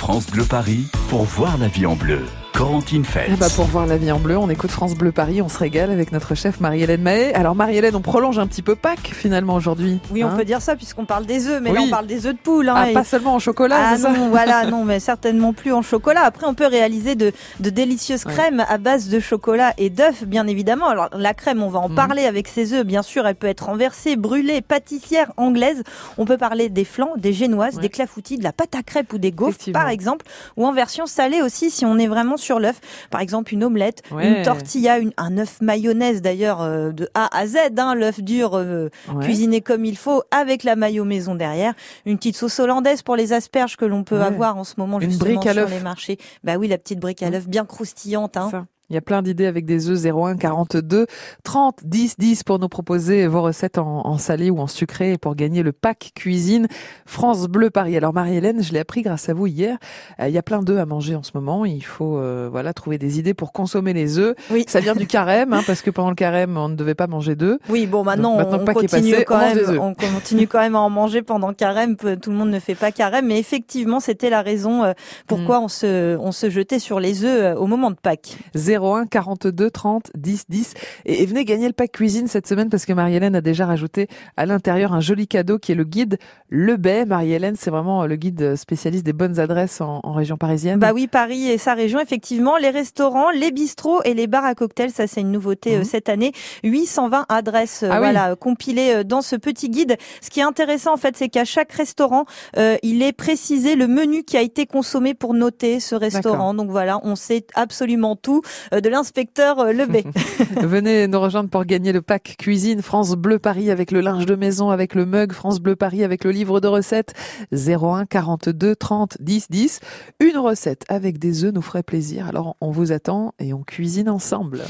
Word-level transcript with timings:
France 0.00 0.28
Bleu 0.28 0.46
Paris 0.46 0.86
pour 1.10 1.24
voir 1.24 1.58
la 1.58 1.66
vie 1.66 1.86
en 1.86 1.96
bleu. 1.96 2.20
Corentine 2.52 3.04
Fels. 3.04 3.30
Eh 3.32 3.36
bah, 3.36 3.46
pour 3.54 3.64
voir 3.66 3.86
la 3.86 3.96
vie 3.96 4.10
en 4.12 4.18
bleu, 4.18 4.36
on 4.36 4.50
écoute 4.50 4.70
France 4.72 4.94
Bleu 4.94 5.12
Paris, 5.12 5.40
on 5.40 5.48
se 5.48 5.56
régale 5.56 5.90
avec 5.90 6.12
notre 6.12 6.34
chef 6.34 6.60
Marie-Hélène 6.60 7.00
Mahé. 7.00 7.32
Alors 7.34 7.54
Marie-Hélène, 7.54 7.94
on 7.94 8.00
prolonge 8.02 8.38
un 8.40 8.46
petit 8.48 8.60
peu 8.60 8.74
Pâques 8.74 9.12
finalement 9.14 9.54
aujourd'hui. 9.54 9.98
Oui, 10.10 10.24
on 10.24 10.28
hein 10.28 10.34
peut 10.36 10.44
dire 10.44 10.60
ça 10.60 10.74
puisqu'on 10.76 11.04
parle 11.06 11.24
des 11.26 11.46
œufs, 11.46 11.60
mais 11.62 11.70
Oui. 11.70 11.76
là 11.76 11.82
on 11.86 11.88
parle 11.90 12.06
des 12.06 12.26
œufs 12.26 12.34
de 12.34 12.38
poule. 12.38 12.68
hein, 12.68 12.74
Ah, 12.76 12.90
et- 12.90 12.92
pas 12.92 13.04
seulement 13.04 13.34
en 13.34 13.38
chocolat, 13.38 13.76
Ah 13.92 13.96
ça 13.96 14.10
non, 14.12 14.28
voilà, 14.28 14.66
non, 14.70 14.84
mais 14.84 14.98
certainement 15.00 15.52
plus 15.54 15.72
en 15.72 15.80
chocolat. 15.80 16.22
Après, 16.24 16.46
on 16.46 16.52
peut 16.54 16.66
réaliser 16.66 17.14
de, 17.14 17.32
de 17.60 17.70
délicieuses 17.70 18.26
Ouais. 18.26 18.32
crèmes 18.32 18.64
à 18.68 18.76
base 18.78 19.08
de 19.08 19.20
chocolat 19.20 19.72
et 19.78 19.88
d'œufs, 19.88 20.24
bien 20.24 20.46
évidemment. 20.48 20.88
Alors, 20.88 21.08
la 21.16 21.34
crème, 21.34 21.62
on 21.62 21.68
va 21.70 21.78
en 21.78 21.88
Mhm. 21.88 21.94
parler 21.94 22.24
avec 22.26 22.46
ses 22.48 22.74
œufs. 22.74 22.84
Bien 22.84 23.02
sûr, 23.02 23.26
elle 23.26 23.36
peut 23.36 23.46
être 23.46 23.66
renversée, 23.66 24.16
brûlée, 24.16 24.60
pâtissière 24.60 25.32
anglaise. 25.38 25.82
On 26.18 26.24
peut 26.26 26.36
parler 26.36 26.68
des 26.68 26.84
flancs, 26.84 27.12
des 27.16 27.32
génoises, 27.32 27.76
Ouais. 27.76 27.82
des 27.82 27.88
clafoutis, 27.90 28.36
de 28.38 28.44
la 28.44 28.52
pâte 28.52 28.74
à 28.74 28.82
crêpes 28.82 29.12
ou 29.14 29.18
des 29.18 29.30
gaufres, 29.32 29.70
par 29.72 29.88
exemple. 29.88 30.26
Ou 30.56 30.66
en 30.66 30.72
version 30.72 30.99
salée 31.06 31.42
aussi, 31.42 31.70
si 31.70 31.84
on 31.86 31.98
est 31.98 32.06
vraiment 32.06 32.36
sur 32.36 32.60
l'œuf. 32.60 32.80
Par 33.10 33.20
exemple, 33.20 33.52
une 33.54 33.64
omelette, 33.64 34.02
Ouais. 34.10 34.26
une 34.38 34.42
tortilla, 34.42 34.98
une, 34.98 35.12
un 35.16 35.38
œuf 35.38 35.60
mayonnaise 35.60 36.22
d'ailleurs 36.22 36.60
euh, 36.62 36.90
de 36.92 37.08
A 37.14 37.28
à 37.36 37.46
Z, 37.46 37.56
hein, 37.78 37.94
l'œuf 37.94 38.20
dur 38.22 38.54
euh, 38.54 38.88
Ouais. 39.14 39.24
cuisiné 39.24 39.60
comme 39.60 39.84
il 39.84 39.96
faut 39.96 40.22
avec 40.30 40.64
la 40.64 40.76
maillot 40.76 41.04
maison 41.04 41.34
derrière, 41.34 41.74
une 42.06 42.16
petite 42.16 42.36
sauce 42.36 42.58
hollandaise 42.60 43.02
pour 43.02 43.16
les 43.16 43.32
asperges 43.32 43.76
que 43.76 43.84
l'on 43.84 44.04
peut 44.04 44.18
Ouais. 44.18 44.24
avoir 44.24 44.56
en 44.56 44.64
ce 44.64 44.74
moment 44.78 45.00
Une 45.00 45.10
justement 45.10 45.34
brique 45.40 45.46
à 45.46 45.54
sur 45.54 45.68
les 45.68 45.80
marchés. 45.80 46.18
Bah 46.44 46.56
oui, 46.56 46.68
la 46.68 46.78
petite 46.78 46.98
brique 47.00 47.22
à 47.22 47.28
Mmh. 47.28 47.32
l'œuf 47.32 47.48
bien 47.48 47.64
croustillante. 47.64 48.36
Hein. 48.36 48.48
Ça. 48.50 48.66
Il 48.90 48.94
y 48.94 48.96
a 48.96 49.00
plein 49.00 49.22
d'idées 49.22 49.46
avec 49.46 49.64
des 49.64 49.88
œufs 49.88 50.04
01 50.04 50.36
42 50.36 51.06
30 51.44 51.80
10 51.84 52.16
10 52.18 52.42
pour 52.42 52.58
nous 52.58 52.68
proposer 52.68 53.26
vos 53.26 53.42
recettes 53.42 53.78
en, 53.78 54.06
en 54.06 54.18
salé 54.18 54.50
ou 54.50 54.58
en 54.58 54.66
sucré 54.66 55.12
et 55.12 55.18
pour 55.18 55.36
gagner 55.36 55.62
le 55.62 55.72
pack 55.72 56.10
cuisine 56.14 56.66
France 57.06 57.46
Bleu 57.46 57.70
Paris. 57.70 57.96
Alors 57.96 58.12
Marie-Hélène, 58.12 58.62
je 58.62 58.72
l'ai 58.72 58.80
appris 58.80 59.02
grâce 59.02 59.28
à 59.28 59.34
vous 59.34 59.46
hier. 59.46 59.78
Euh, 60.18 60.28
il 60.28 60.34
y 60.34 60.38
a 60.38 60.42
plein 60.42 60.62
d'œufs 60.62 60.78
à 60.80 60.86
manger 60.86 61.14
en 61.14 61.22
ce 61.22 61.30
moment. 61.34 61.64
Il 61.64 61.84
faut 61.84 62.18
euh, 62.18 62.48
voilà 62.50 62.72
trouver 62.72 62.98
des 62.98 63.18
idées 63.18 63.34
pour 63.34 63.52
consommer 63.52 63.92
les 63.92 64.18
œufs. 64.18 64.34
Oui. 64.50 64.64
Ça 64.66 64.80
vient 64.80 64.94
du 64.94 65.06
carême 65.06 65.52
hein, 65.52 65.62
parce 65.66 65.82
que 65.82 65.90
pendant 65.90 66.10
le 66.10 66.16
carême 66.16 66.56
on 66.56 66.68
ne 66.68 66.74
devait 66.74 66.94
pas 66.94 67.06
manger 67.06 67.36
d'œufs. 67.36 67.58
Oui, 67.68 67.86
bon, 67.86 68.02
maintenant, 68.02 68.36
Donc, 68.38 68.50
maintenant 68.50 68.64
on, 68.68 68.74
continue 68.74 69.12
passé, 69.12 69.24
quand 69.24 69.36
on 69.36 69.54
même, 69.54 69.78
on 69.80 69.94
continue 69.94 70.46
quand 70.48 70.60
même 70.60 70.74
à 70.74 70.80
en 70.80 70.90
manger 70.90 71.22
pendant 71.22 71.52
carême. 71.52 71.96
Tout 71.96 72.30
le 72.30 72.36
monde 72.36 72.50
ne 72.50 72.58
fait 72.58 72.74
pas 72.74 72.90
carême, 72.90 73.26
mais 73.26 73.38
effectivement, 73.38 74.00
c'était 74.00 74.30
la 74.30 74.42
raison 74.42 74.84
euh, 74.84 74.92
pourquoi 75.26 75.60
Mm. 75.60 75.64
on 75.64 75.68
se, 75.68 76.16
on 76.18 76.32
se 76.32 76.50
jetait 76.50 76.78
sur 76.78 77.00
les 77.00 77.24
œufs 77.24 77.56
au 77.56 77.66
moment 77.66 77.90
de 77.90 77.96
Pâques. 77.96 78.38
01 78.80 79.06
42 79.06 79.70
30 79.70 80.10
10 80.16 80.44
10 80.48 80.74
et, 81.06 81.22
et 81.22 81.26
venez 81.26 81.44
gagner 81.44 81.66
le 81.66 81.72
pack 81.72 81.92
cuisine 81.92 82.26
cette 82.26 82.46
semaine 82.46 82.68
parce 82.70 82.86
que 82.86 82.92
Marie-Hélène 82.92 83.36
a 83.36 83.40
déjà 83.40 83.66
rajouté 83.66 84.08
à 84.36 84.46
l'intérieur 84.46 84.92
un 84.92 85.00
joli 85.00 85.26
cadeau 85.28 85.58
qui 85.58 85.72
est 85.72 85.74
le 85.74 85.84
guide 85.84 86.18
Le 86.48 86.76
Bay. 86.76 87.04
Marie-Hélène, 87.06 87.56
c'est 87.58 87.70
vraiment 87.70 88.06
le 88.06 88.16
guide 88.16 88.56
spécialiste 88.56 89.04
des 89.04 89.12
bonnes 89.12 89.38
adresses 89.40 89.80
en, 89.80 90.00
en 90.02 90.12
région 90.12 90.36
parisienne. 90.36 90.78
Bah 90.78 90.92
oui, 90.94 91.06
Paris 91.06 91.48
et 91.50 91.58
sa 91.58 91.74
région, 91.74 92.00
effectivement, 92.00 92.56
les 92.56 92.70
restaurants, 92.70 93.30
les 93.30 93.50
bistrots 93.50 94.02
et 94.04 94.14
les 94.14 94.26
bars 94.26 94.44
à 94.44 94.54
cocktails, 94.54 94.90
ça 94.90 95.06
c'est 95.06 95.20
une 95.20 95.32
nouveauté 95.32 95.74
euh, 95.74 95.78
Mhm. 95.80 95.84
cette 95.84 96.08
année. 96.08 96.32
820 96.64 97.26
adresses, 97.28 97.82
euh, 97.82 97.88
Ah 97.90 97.94
oui. 97.94 97.98
voilà, 98.00 98.36
compilées 98.36 98.92
euh, 98.96 99.04
dans 99.04 99.22
ce 99.22 99.36
petit 99.36 99.68
guide. 99.68 99.96
Ce 100.20 100.30
qui 100.30 100.40
est 100.40 100.44
intéressant 100.44 100.94
en 100.94 100.96
fait, 100.96 101.16
c'est 101.16 101.28
qu'à 101.28 101.44
chaque 101.44 101.72
restaurant, 101.72 102.24
euh, 102.56 102.76
il 102.82 103.02
est 103.02 103.12
précisé 103.12 103.74
le 103.76 103.86
menu 103.86 104.22
qui 104.24 104.36
a 104.36 104.42
été 104.42 104.66
consommé 104.66 105.14
pour 105.14 105.34
noter 105.34 105.80
ce 105.80 105.94
restaurant. 105.94 106.54
Donc 106.54 106.70
voilà, 106.70 107.00
on 107.02 107.16
sait 107.16 107.44
absolument 107.54 108.16
tout 108.16 108.42
euh, 108.69 108.69
de 108.72 108.88
l'inspecteur 108.88 109.58
euh, 109.60 109.72
Lebet. 109.72 110.04
Venez 110.62 111.06
nous 111.08 111.20
rejoindre 111.20 111.50
pour 111.50 111.64
gagner 111.64 111.92
le 111.92 112.02
pack 112.02 112.36
cuisine 112.38 112.82
France 112.82 113.12
Bleu 113.12 113.38
Paris 113.38 113.70
avec 113.70 113.90
le 113.90 114.00
linge 114.00 114.26
de 114.26 114.34
maison, 114.34 114.70
avec 114.70 114.94
le 114.94 115.06
mug 115.06 115.32
France 115.32 115.60
Bleu 115.60 115.76
Paris, 115.76 116.04
avec 116.04 116.24
le 116.24 116.30
livre 116.30 116.60
de 116.60 116.68
recettes 116.68 117.14
01 117.52 118.06
42 118.06 118.76
30 118.76 119.16
10 119.20 119.46
10. 119.50 119.80
Une 120.20 120.38
recette 120.38 120.84
avec 120.88 121.18
des 121.18 121.44
œufs 121.44 121.52
nous 121.52 121.62
ferait 121.62 121.82
plaisir. 121.82 122.26
Alors 122.28 122.56
on 122.60 122.70
vous 122.70 122.92
attend 122.92 123.34
et 123.38 123.52
on 123.52 123.62
cuisine 123.62 124.08
ensemble. 124.08 124.60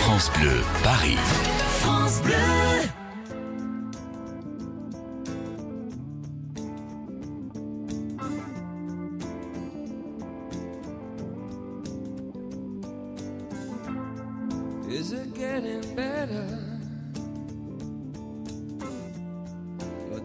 France 0.00 0.30
Bleu 0.38 0.62
Paris. 0.82 1.16
Is 2.06 2.75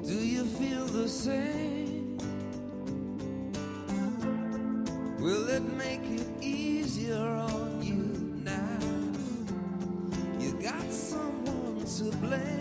do 0.06 0.14
you 0.14 0.46
feel 0.46 0.86
the 0.86 1.08
same? 1.08 2.18
Will 5.20 5.48
it 5.50 5.64
make 5.78 6.02
it 6.04 6.28
easier 6.42 7.18
on 7.18 7.82
you 7.82 8.42
now? 8.44 8.80
You 10.40 10.54
got 10.62 10.92
someone 10.92 11.86
to 11.86 12.18
blame. 12.18 12.61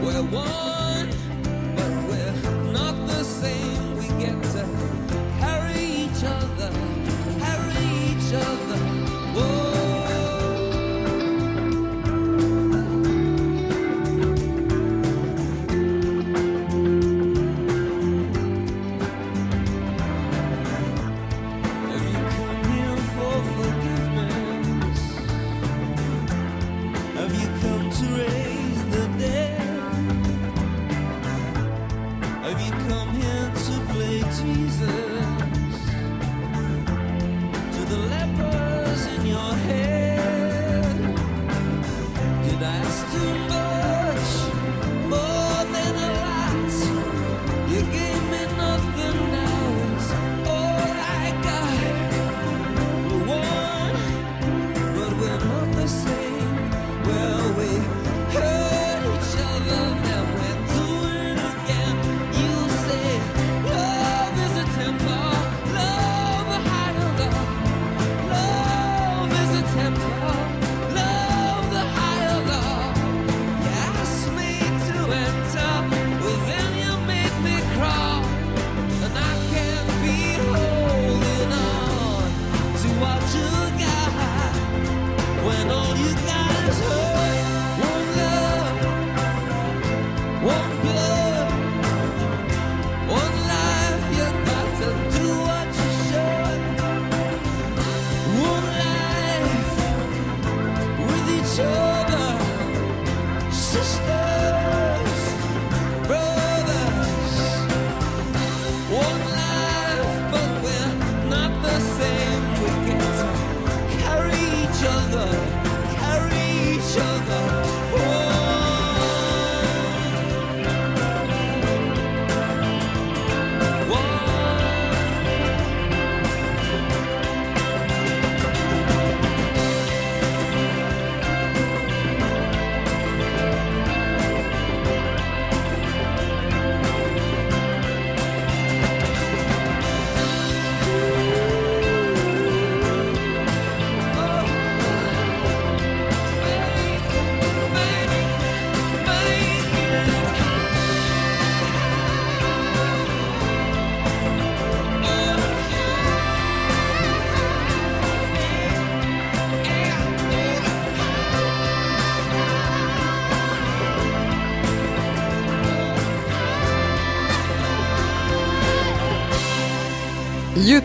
We're 0.00 0.22
one, 0.22 0.97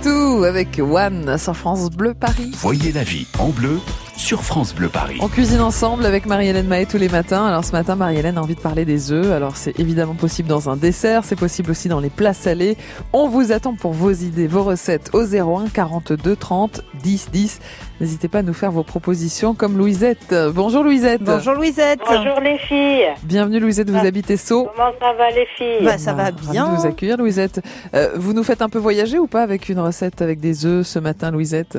YouTube 0.03 0.43
avec 0.43 0.79
One 0.79 1.37
sur 1.37 1.55
France 1.55 1.89
Bleu 1.89 2.13
Paris. 2.13 2.51
Voyez 2.55 2.91
la 2.91 3.03
vie 3.03 3.27
en 3.39 3.49
bleu 3.49 3.79
sur 4.15 4.43
France 4.43 4.73
Bleu 4.75 4.89
Paris. 4.89 5.17
On 5.21 5.27
cuisine 5.27 5.59
ensemble 5.59 6.05
avec 6.05 6.25
Marie-Hélène 6.27 6.67
Mahé 6.67 6.85
tous 6.85 6.97
les 6.97 7.09
matins. 7.09 7.45
Alors 7.45 7.65
ce 7.65 7.71
matin, 7.71 7.95
Marie-Hélène 7.95 8.37
a 8.37 8.41
envie 8.41 8.55
de 8.55 8.59
parler 8.61 8.85
des 8.85 9.11
œufs. 9.11 9.31
Alors 9.31 9.57
c'est 9.57 9.77
évidemment 9.79 10.13
possible 10.13 10.47
dans 10.47 10.69
un 10.69 10.77
dessert, 10.77 11.23
c'est 11.25 11.35
possible 11.35 11.71
aussi 11.71 11.89
dans 11.89 11.99
les 11.99 12.09
plats 12.09 12.33
salés. 12.33 12.77
On 13.11 13.27
vous 13.27 13.51
attend 13.51 13.73
pour 13.75 13.91
vos 13.91 14.11
idées, 14.11 14.47
vos 14.47 14.63
recettes 14.63 15.09
au 15.13 15.23
01 15.25 15.67
42 15.73 16.35
30 16.35 16.81
10 17.03 17.29
10. 17.31 17.59
N'hésitez 18.01 18.27
pas 18.27 18.39
à 18.39 18.43
nous 18.43 18.53
faire 18.53 18.71
vos 18.71 18.83
propositions 18.83 19.53
comme 19.55 19.77
Louisette. 19.77 20.33
Bonjour 20.53 20.83
Louisette. 20.83 21.21
Bonjour 21.23 21.53
Louisette. 21.53 21.99
Bonjour 22.07 22.39
les 22.39 22.57
filles. 22.59 23.05
Bienvenue 23.23 23.59
Louisette, 23.59 23.89
vous 23.89 23.97
Ah. 24.01 24.07
habitez 24.07 24.37
Sceaux. 24.37 24.69
Comment 24.75 24.91
ça 24.99 25.13
va 25.17 25.29
les 25.31 25.47
filles 25.57 25.85
Bah, 25.85 25.97
ça 25.97 26.13
va 26.13 26.25
Ravi 26.25 26.49
bien. 26.51 26.69
de 26.69 26.75
vous 26.75 26.85
accueillir 26.85 27.17
Louisette. 27.17 27.61
Euh, 27.93 28.11
vous 28.15 28.33
nous 28.33 28.43
faites 28.43 28.61
un 28.61 28.69
peu 28.69 28.79
voyager 28.79 29.19
ou 29.19 29.27
pas 29.27 29.41
avec 29.41 29.69
une 29.69 29.79
recette 29.79 30.21
avec 30.21 30.39
des 30.39 30.65
œufs 30.65 30.85
ce 30.87 30.99
matin 30.99 31.31
Louisette? 31.31 31.77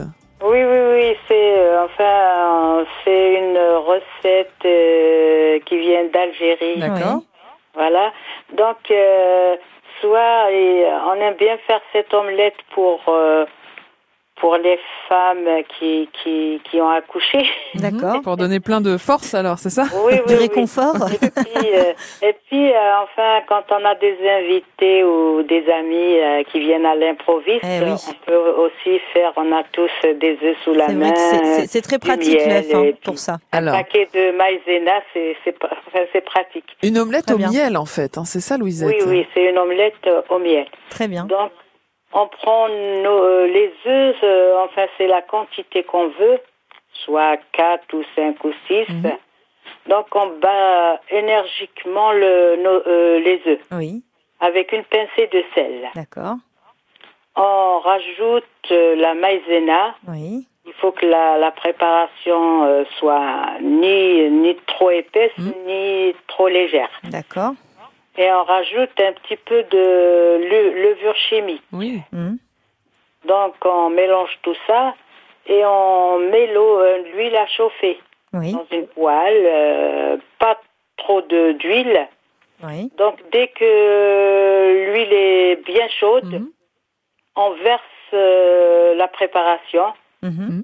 Oui. 1.15 1.21
C'est 1.29 1.59
euh, 1.59 1.85
enfin 1.85 2.85
c'est 3.05 3.35
une 3.35 3.59
recette 3.59 4.65
euh, 4.65 5.59
qui 5.67 5.79
vient 5.79 6.05
d'Algérie. 6.05 6.79
D'accord. 6.79 7.23
Voilà. 7.75 8.13
Donc 8.53 8.91
euh, 8.91 9.57
soit 10.01 10.51
et, 10.53 10.87
on 11.07 11.15
aime 11.15 11.35
bien 11.35 11.57
faire 11.67 11.81
cette 11.93 12.13
omelette 12.15 12.57
pour 12.75 13.01
euh, 13.09 13.45
pour 14.41 14.57
les 14.57 14.79
femmes 15.09 15.63
qui 15.79 16.09
qui 16.23 16.61
qui 16.69 16.81
ont 16.81 16.89
accouché. 16.91 17.45
D'accord. 17.75 18.21
Pour 18.23 18.37
donner 18.37 18.61
plein 18.61 18.81
de 18.81 18.97
force 18.97 19.33
alors, 19.35 19.59
c'est 19.59 19.71
ça? 19.71 19.85
Oui, 20.05 20.15
oui, 20.15 20.21
Du 20.27 20.35
oui. 20.35 20.41
réconfort. 20.41 20.97
Et 21.13 21.19
puis, 21.19 21.75
euh, 21.75 21.93
et 22.23 22.35
puis 22.49 22.73
euh, 22.73 23.03
enfin, 23.05 23.41
quand 23.49 23.63
on 23.71 23.85
a 23.85 23.95
des 23.95 24.17
invités 24.29 25.05
ou 25.05 25.43
des 25.45 25.65
amis 25.71 26.19
euh, 26.19 26.43
qui 26.51 26.61
viennent 26.61 26.87
à 26.87 26.95
l'improviste, 26.95 27.61
Eh 27.65 27.85
oui. 27.85 27.93
on 28.09 28.15
peut 28.27 28.51
aussi 28.59 28.99
faire, 29.13 29.33
on 29.37 29.53
a 29.53 29.63
tous 29.73 29.91
des 30.21 30.37
œufs 30.43 30.57
sous 30.65 30.75
la 30.75 30.89
main. 30.89 31.15
c'est- 31.67 31.81
très 31.83 31.99
pratique 31.99 32.47
miel 32.47 32.65
hein, 32.75 32.91
pour 33.05 33.19
ça. 33.19 33.35
Un 33.53 33.59
Alors, 33.59 33.75
paquet 33.77 34.09
de 34.15 34.31
maïzena, 34.37 35.01
c'est 35.13 35.37
enfin, 35.63 36.01
c'est 36.13 36.25
pratique. 36.25 36.65
une 36.83 36.99
omelette 36.99 37.31
au 37.31 37.39
miel 37.39 37.77
en 37.77 37.85
fait, 37.87 38.17
hein, 38.19 38.25
c'est 38.25 38.41
ça 38.41 38.57
Louisette? 38.57 38.89
Oui, 38.89 39.05
oui, 39.07 39.27
c'est 39.35 39.45
une 39.51 39.59
omelette 39.59 40.09
au 40.31 40.39
miel. 40.39 40.67
Très 40.91 41.09
bien. 41.09 41.25
Donc, 41.27 41.51
on 42.15 42.27
prend 42.29 42.69
nos, 42.69 43.23
euh, 43.25 43.47
les 43.47 43.73
œufs, 43.87 44.17
euh, 44.23 44.65
enfin, 44.65 44.87
c'est 44.97 45.07
la 45.09 45.21
quantité 45.23 45.83
qu'on 45.83 46.09
veut, 46.09 46.39
soit 47.05 47.37
4 47.53 47.93
ou 47.95 48.03
5 48.15 48.43
ou 48.45 48.53
6. 48.69 48.89
Mhm. 48.89 49.13
Donc, 49.89 50.07
on 50.15 50.27
bat 50.39 51.01
énergiquement 51.11 52.13
le, 52.13 52.57
nos, 52.63 52.83
euh, 52.87 53.19
les 53.21 53.41
œufs 53.47 53.61
Oui, 53.73 54.03
avec 54.41 54.73
une 54.73 54.85
pincée 54.85 55.27
de 55.33 55.43
sel. 55.55 55.91
d'accord. 55.95 56.37
On 57.37 57.81
rajoute 57.81 58.45
euh, 58.71 58.95
la 58.97 59.15
maïzena. 59.15 59.95
Oui, 60.09 60.47
Il 60.67 60.73
faut 60.75 60.93
que 60.93 61.05
la, 61.05 61.37
la 61.37 61.51
préparation 61.51 62.85
soit 62.99 63.59
ni, 63.61 64.31
ni 64.31 64.57
trop 64.67 64.91
épaisse, 64.91 65.33
Mhm. 65.39 65.53
ni 65.67 66.15
trop 66.29 66.49
légère. 66.49 66.89
d'accord. 67.05 67.53
Et 68.17 68.31
on 68.33 68.45
rajoute 68.45 68.99
un 69.01 69.13
petit 69.13 69.37
peu 69.37 69.63
de 69.65 70.39
le- 70.49 70.83
levure 70.83 71.17
chimique. 71.17 71.63
Oui. 71.73 72.01
Mhm. 72.13 72.39
Donc 73.27 73.55
on 73.65 73.91
mélange 73.91 74.39
tout 74.43 74.55
ça 74.67 74.95
et 75.47 75.65
on 75.65 76.19
met 76.19 76.53
l'eau, 76.53 76.79
euh, 76.81 76.99
l'huile 77.13 77.37
à 77.37 77.47
chauffer 77.47 77.99
Oui, 78.33 78.53
dans 78.53 78.67
une 78.71 78.87
poêle, 78.89 79.43
euh, 79.47 80.17
pas 80.39 80.61
trop 80.97 81.23
de 81.23 81.53
d'huile. 81.53 82.07
oui. 82.63 82.91
Donc 82.99 83.19
dès 83.33 83.49
que 83.49 84.91
l'huile 84.93 85.13
est 85.13 85.57
bien 85.65 85.89
chaude, 85.89 86.25
Mhm. 86.33 86.51
on 87.37 87.51
verse 87.63 87.83
euh, 88.13 88.95
la 88.95 89.09
préparation. 89.09 89.87
Mhm. 90.23 90.63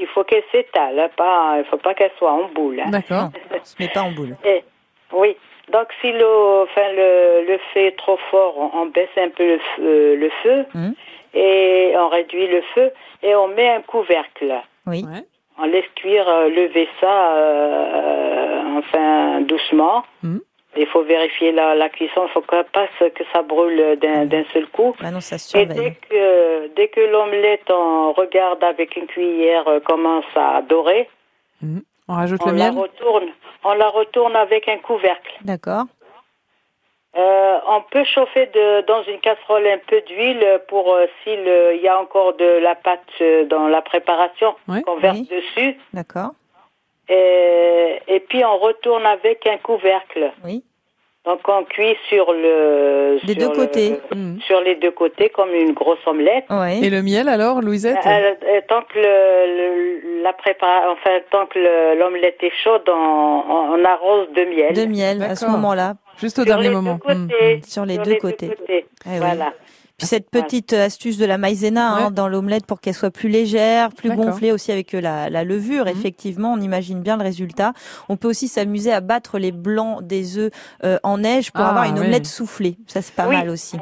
Il 0.00 0.06
faut 0.08 0.24
qu'elle 0.24 0.42
s'étale, 0.50 0.98
hein, 0.98 1.10
pas, 1.16 1.56
il 1.58 1.64
faut 1.66 1.76
pas 1.76 1.94
qu'elle 1.94 2.10
soit 2.18 2.32
en 2.32 2.48
boule. 2.48 2.80
hein. 2.80 2.90
D'accord. 2.90 3.30
On 3.52 3.64
se 3.64 3.74
met 3.78 3.88
pas 3.88 4.02
en 4.02 4.10
boule. 4.12 4.36
Et- 4.44 4.64
oui. 5.12 5.36
Donc 5.72 5.88
si 6.00 6.12
l'eau, 6.12 6.62
enfin 6.62 6.88
le, 6.92 7.44
le 7.46 7.58
feu 7.72 7.80
est 7.80 7.96
trop 7.98 8.18
fort, 8.30 8.54
on, 8.58 8.70
on 8.82 8.86
baisse 8.86 9.08
un 9.16 9.28
peu 9.28 9.46
le 9.46 9.58
feu, 9.76 10.14
le 10.16 10.30
feu 10.42 10.64
Mhm. 10.74 10.94
et 11.34 11.92
on 11.96 12.08
réduit 12.08 12.46
le 12.46 12.62
feu 12.74 12.90
et 13.22 13.34
on 13.34 13.48
met 13.48 13.68
un 13.68 13.82
couvercle. 13.82 14.54
Oui, 14.86 15.04
Ouais. 15.04 15.24
On 15.60 15.64
laisse 15.66 15.88
cuire, 15.96 16.28
euh, 16.28 16.48
lever 16.48 16.88
ça, 17.00 17.32
euh, 17.36 18.78
enfin 18.78 19.40
doucement. 19.42 20.04
Mhm. 20.22 20.40
Il 20.76 20.86
faut 20.86 21.02
vérifier 21.02 21.50
la, 21.50 21.74
la 21.74 21.88
cuisson, 21.88 22.26
il 22.26 22.30
faut 22.30 22.42
que 22.42 22.62
pas 22.62 22.86
que 23.00 23.24
ça 23.32 23.42
brûle 23.42 23.98
d'un 24.00 24.26
d'un 24.26 24.44
seul 24.52 24.66
coup. 24.68 24.94
bah 25.02 25.10
non, 25.10 25.20
ça 25.20 25.36
Et 25.58 25.66
dès 25.66 25.92
que 26.08 26.68
dès 26.76 26.88
que 26.88 27.00
l'omelette, 27.00 27.68
on 27.70 28.12
regarde 28.12 28.62
avec 28.62 28.94
une 28.96 29.06
cuillère 29.06 29.66
euh, 29.66 29.80
commence 29.80 30.26
à 30.36 30.62
dorer, 30.62 31.08
On 32.08 32.14
rajoute 32.14 32.40
on 32.44 32.50
le 32.50 32.56
la 32.56 32.70
miel 32.70 32.78
retourne, 32.80 33.28
on 33.64 33.74
la 33.74 33.88
retourne 33.88 34.34
avec 34.36 34.68
un 34.68 34.78
couvercle. 34.78 35.32
D'accord. 35.42 35.84
Euh, 37.16 37.58
on 37.66 37.82
peut 37.90 38.04
chauffer 38.04 38.46
de, 38.46 38.82
dans 38.86 39.02
une 39.04 39.18
casserole 39.20 39.66
un 39.66 39.78
peu 39.78 40.00
d'huile 40.02 40.60
pour 40.68 40.92
euh, 40.94 41.06
s'il 41.22 41.40
euh, 41.48 41.74
y 41.74 41.88
a 41.88 41.98
encore 41.98 42.34
de 42.34 42.44
la 42.44 42.74
pâte 42.74 43.00
euh, 43.20 43.44
dans 43.46 43.66
la 43.66 43.82
préparation 43.82 44.54
Ouais. 44.68 44.82
qu'on 44.82 44.96
verse 44.96 45.18
Oui. 45.18 45.28
dessus. 45.28 45.76
D'accord. 45.94 46.30
Et, 47.08 48.00
et 48.06 48.20
puis 48.20 48.44
on 48.44 48.58
retourne 48.58 49.06
avec 49.06 49.46
un 49.46 49.56
couvercle. 49.58 50.32
Oui. 50.44 50.62
Donc 51.26 51.40
on 51.46 51.64
cuit 51.64 51.94
sur 52.08 52.32
le 52.32 53.18
Des 53.26 53.34
sur 53.34 53.40
deux 53.42 53.48
le- 53.60 53.66
côtés. 53.66 54.00
Mhm. 54.14 54.40
sur 54.40 54.60
les 54.62 54.76
deux 54.76 54.92
côtés 54.92 55.28
comme 55.28 55.52
une 55.52 55.72
grosse 55.72 55.98
omelette. 56.06 56.44
Oui. 56.48 56.82
Et 56.82 56.88
le 56.90 57.02
miel 57.02 57.28
alors, 57.28 57.60
Louisette 57.60 57.98
Euh, 58.06 58.34
euh, 58.44 58.60
tant 58.68 58.82
que 58.82 58.96
le, 58.98 59.02
le- 60.16 60.22
la 60.22 60.32
prépara 60.32 60.90
enfin 60.90 61.18
tant 61.30 61.46
que 61.46 61.58
le- 61.58 61.98
l'omelette 61.98 62.38
est 62.42 62.52
chaude, 62.64 62.82
on, 62.88 62.92
on- 62.94 63.84
arrose 63.84 64.28
de 64.34 64.44
miel. 64.44 64.72
De 64.74 64.84
miel 64.86 65.22
à 65.22 65.34
ce 65.36 65.46
moment-là. 65.46 65.94
Juste 66.18 66.38
au 66.38 66.42
Sur 66.42 66.46
dernier 66.52 66.68
les 66.68 66.74
moment. 66.74 66.98
Deux 67.06 67.14
côtés. 67.14 67.60
Sur 67.66 67.84
les 67.84 67.98
deux 67.98 68.16
côtés. 68.16 68.50
Eh 68.68 68.80
oui. 69.06 69.26
Puis 69.98 70.06
cette 70.06 70.30
petite 70.30 70.72
astuce 70.72 71.18
de 71.18 71.24
la 71.24 71.38
maïzena 71.38 71.90
hein, 71.94 72.10
dans 72.12 72.28
l'omelette 72.28 72.66
pour 72.66 72.80
qu'elle 72.80 72.94
soit 72.94 73.10
plus 73.10 73.28
légère, 73.28 73.90
plus 73.92 74.14
gonflée 74.14 74.52
aussi 74.52 74.70
avec 74.70 74.94
euh, 74.94 75.00
la, 75.00 75.28
la 75.28 75.42
levure. 75.42 75.86
Mhm. 75.86 75.90
Effectivement, 75.90 76.52
on 76.52 76.60
imagine 76.60 77.02
bien 77.02 77.16
le 77.16 77.24
résultat. 77.24 77.72
On 78.08 78.16
peut 78.16 78.28
aussi 78.28 78.46
s'amuser 78.46 78.92
à 78.92 79.00
battre 79.00 79.38
les 79.40 79.50
blancs 79.50 80.06
des 80.06 80.38
œufs 80.38 80.52
euh, 80.84 80.98
en 81.02 81.18
neige 81.18 81.50
pour 81.50 81.64
Ah, 81.64 81.70
avoir 81.70 81.84
une 81.84 81.94
oui. 81.98 82.00
omelette 82.06 82.26
soufflée. 82.26 82.78
Ça, 82.86 83.02
c'est 83.02 83.14
pas 83.14 83.26
Oui. 83.26 83.36
mal 83.36 83.50
aussi. 83.50 83.76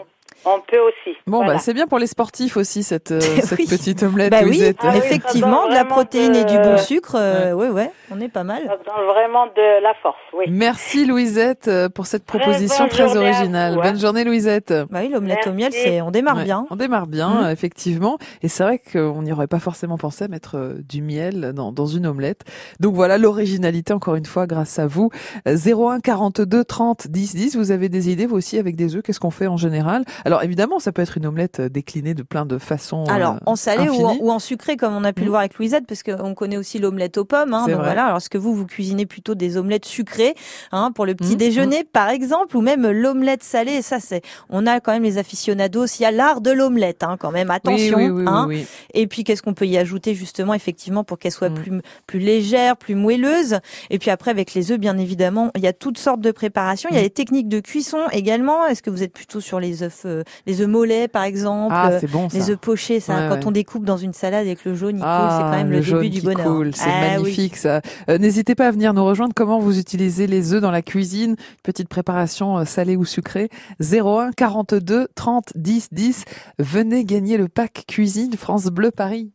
On 0.49 0.61
peut 0.61 0.79
aussi. 0.79 1.17
Bon, 1.27 1.39
Voilà. 1.39 1.55
bah 1.55 1.59
c'est 1.59 1.75
bien 1.75 1.87
pour 1.89 1.99
les 1.99 2.07
sportifs 2.07 2.57
aussi 2.57 2.83
cette, 2.85 3.11
euh, 3.11 3.21
cette 3.43 3.59
Oui. 3.59 3.67
petite 3.67 4.03
omelette, 4.05 4.31
Bah 4.31 4.39
oui, 4.43 4.51
Louisette. 4.51 4.77
Ah 4.81 4.91
oui, 4.93 4.99
effectivement, 4.99 5.69
de 5.69 5.75
la 5.75 5.85
protéine 5.85 6.37
et 6.37 6.45
du 6.45 6.57
bon 6.57 6.79
sucre. 6.79 7.17
euh, 7.19 7.53
ouais. 7.53 7.69
ouais, 7.69 7.91
on 8.13 8.21
est 8.21 8.29
pas 8.29 8.45
mal. 8.45 8.63
Ça 8.65 8.77
donne 8.77 9.07
vraiment 9.07 9.47
de 9.47 9.83
la 9.83 9.93
force, 10.03 10.17
oui. 10.39 10.45
Merci 10.49 11.05
Louisette 11.05 11.67
euh, 11.69 11.89
pour 11.89 12.07
cette 12.07 12.25
proposition 12.25 12.87
très 12.89 13.17
originale. 13.17 13.75
vous, 13.75 13.81
hein. 13.81 13.91
Bonne 13.91 13.99
journée 14.01 14.23
Louisette. 14.25 14.73
Bah 14.91 15.01
oui, 15.03 15.09
l'omelette 15.09 15.47
au 15.49 15.53
miel, 15.53 15.73
c'est 15.73 16.01
on 16.01 16.11
démarre 16.13 16.37
Ouais, 16.37 16.45
bien. 16.45 16.65
On 16.71 16.77
démarre 16.77 17.07
bien, 17.09 17.47
euh, 17.47 17.51
effectivement. 17.51 18.19
Et 18.43 18.49
c'est 18.49 18.63
vrai 18.63 18.79
qu'on 18.93 19.23
n'y 19.23 19.33
aurait 19.33 19.49
pas 19.49 19.59
forcément 19.59 19.99
pensé 19.99 20.25
à 20.25 20.29
mettre 20.29 20.57
euh, 20.57 20.75
du 20.89 21.03
miel 21.03 21.53
dans, 21.55 21.73
dans 21.73 21.87
une 21.87 22.07
omelette. 22.07 22.43
Donc 22.79 22.95
voilà 22.95 23.19
l'originalité, 23.19 23.93
encore 23.93 24.15
une 24.15 24.27
fois, 24.27 24.47
grâce 24.47 24.79
à 24.79 24.87
vous. 24.87 25.11
Euh, 25.49 25.57
01 25.57 25.99
42 26.01 26.63
30 26.65 27.09
10 27.09 27.35
10. 27.35 27.57
Vous 27.57 27.71
avez 27.73 27.89
des 27.89 28.11
idées, 28.11 28.27
vous 28.27 28.37
aussi, 28.37 28.59
avec 28.59 28.77
des 28.77 28.95
œufs 28.95 29.03
Qu'est-ce 29.03 29.19
qu'on 29.21 29.31
fait 29.33 29.49
en 29.49 29.57
général? 29.57 30.05
Alors 30.25 30.36
évidemment, 30.45 30.79
ça 30.79 30.93
peut 30.93 31.03
être 31.03 31.17
une 31.17 31.27
omelette 31.27 31.61
euh, 31.61 31.69
déclinée 31.69 32.15
de 32.15 32.23
plein 32.23 32.47
de 32.47 32.59
façons. 32.59 33.05
Alors, 33.05 33.35
euh, 33.35 33.39
en 33.47 33.57
salé 33.57 33.89
ou 33.89 34.05
en, 34.05 34.09
infinies. 34.11 34.19
ou 34.23 34.31
en 34.31 34.39
sucré, 34.39 34.77
comme 34.77 34.95
on 34.95 35.05
a 35.05 35.13
pu 35.13 35.23
le 35.23 35.29
voir 35.29 35.41
avec 35.41 35.57
Louisette, 35.59 35.87
parce 35.87 36.03
qu'on 36.03 36.35
connaît 36.35 36.57
aussi 36.57 36.79
l'omelette 36.79 37.19
aux 37.19 37.25
pommes. 37.25 37.55
Hein, 37.55 37.67
donc 37.67 37.77
vrai. 37.77 37.85
voilà. 37.85 38.07
Alors, 38.07 38.19
est-ce 38.19 38.31
que 38.31 38.39
vous, 38.39 38.55
vous 38.55 38.67
cuisinez 38.67 39.07
plutôt 39.07 39.35
des 39.35 39.57
omelettes 39.57 39.85
sucrées 39.85 40.35
hein, 40.73 40.93
pour 40.93 41.07
le 41.07 41.15
petit 41.15 41.33
Mhm, 41.33 41.37
déjeuner, 41.37 41.85
par 41.85 42.09
exemple, 42.09 42.57
ou 42.57 42.61
même 42.61 42.87
l'omelette 42.89 43.43
salée? 43.43 43.75
Et 43.75 43.83
ça, 43.83 44.01
c'est, 44.01 44.23
on 44.51 44.67
a 44.67 44.81
quand 44.81 44.93
même 44.93 45.03
les 45.03 45.19
aficionados. 45.19 45.87
Il 45.99 46.03
y 46.03 46.07
a 46.07 46.11
l'art 46.11 46.41
de 46.41 46.51
l'omelette, 46.51 47.03
hein, 47.03 47.17
quand 47.19 47.31
même. 47.31 47.51
Attention. 47.51 47.99
oui, 47.99 48.09
oui, 48.09 48.23
oui, 48.23 48.25
hein. 48.27 48.47
oui. 48.49 48.67
Et 48.95 49.07
puis, 49.07 49.25
qu'est-ce 49.25 49.43
qu'on 49.43 49.55
peut 49.55 49.67
y 49.67 49.79
ajouter 49.79 50.15
justement, 50.15 50.55
effectivement, 50.55 51.05
pour 51.05 51.19
qu'elle 51.19 51.33
soit 51.33 51.51
plus 51.51 51.73
plus 52.07 52.19
légère, 52.19 52.77
plus 52.77 52.95
moelleuse? 52.95 53.59
Et 53.91 53.99
puis 53.99 54.11
après, 54.11 54.31
avec 54.31 54.55
les 54.55 54.73
œufs, 54.73 54.79
bien 54.79 54.99
évidemment, 54.99 55.51
il 55.57 55.63
y 55.63 55.67
a 55.67 55.73
toutes 55.73 55.99
sortes 55.99 56.21
de 56.21 56.31
préparations. 56.31 56.89
Il 56.91 56.97
y 56.97 56.99
a 56.99 57.03
les 57.03 57.11
techniques 57.11 57.49
de 57.49 57.61
cuisson 57.61 57.99
également. 58.13 58.67
Est-ce 58.67 58.83
que 58.83 58.91
vous 58.91 59.03
êtes 59.03 59.13
plutôt 59.13 59.41
sur 59.41 59.61
les 59.61 59.83
œufs, 59.83 60.03
euh, 60.05 60.23
les 60.47 60.61
œufs 60.61 60.69
mollets, 60.69 61.09
par 61.09 61.25
exemple 61.25 61.75
Ah, 61.77 61.89
euh, 61.91 61.99
c'est 62.01 62.11
bon 62.11 62.29
ça. 62.29 62.39
les 62.39 62.51
œufs 62.51 62.59
pochés, 62.59 63.01
ça, 63.01 63.15
Ouais, 63.15 63.29
quand 63.29 63.35
ouais. 63.37 63.47
on 63.47 63.51
découpe 63.51 63.85
dans 63.85 63.97
une 63.97 64.13
salade 64.13 64.47
avec 64.47 64.65
le 64.65 64.75
jaune, 64.75 64.97
il 64.97 65.01
coule, 65.01 65.09
Ah, 65.09 65.37
c'est 65.39 65.43
quand 65.45 65.51
même 65.65 65.71
le, 65.71 65.83
jaune 65.83 66.03
début 66.03 66.15
du 66.17 66.23
bonheur. 66.23 66.47
coule, 66.47 66.71
c'est 66.75 66.85
Ah 66.89 67.17
oui. 67.17 67.23
magnifique 67.23 67.57
ça. 67.57 67.81
Euh, 68.11 68.19
N'hésitez 68.19 68.55
pas 68.55 68.69
à 68.69 68.71
venir 68.71 68.95
nous 68.95 69.05
rejoindre. 69.05 69.33
Comment 69.35 69.59
vous 69.59 69.79
utilisez 69.79 70.27
les 70.27 70.53
œufs 70.55 70.61
dans 70.61 70.71
la 70.71 70.83
cuisine? 70.83 71.37
Petite 71.63 71.89
préparation 71.89 72.59
euh, 72.59 72.65
salée 72.65 72.97
ou 72.97 73.05
sucrée. 73.05 73.49
01 73.81 74.31
42 74.37 75.09
30 75.15 75.53
10 75.55 75.89
10. 75.93 76.25
Venez 76.59 77.05
gagner 77.05 77.37
le 77.37 77.49
pack 77.49 77.85
cuisine 77.87 78.33
France 78.37 78.67
Bleu 78.67 78.91
Paris. 78.91 79.33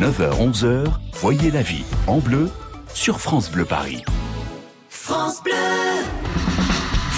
9h, 0.00 0.38
11h, 0.52 0.84
voyez 1.14 1.50
la 1.50 1.62
vie 1.62 1.84
en 2.06 2.18
bleu 2.18 2.48
sur 2.94 3.20
France 3.20 3.50
Bleu 3.50 3.64
Paris. 3.64 4.04
France 4.88 5.42
Bleu. 5.42 5.52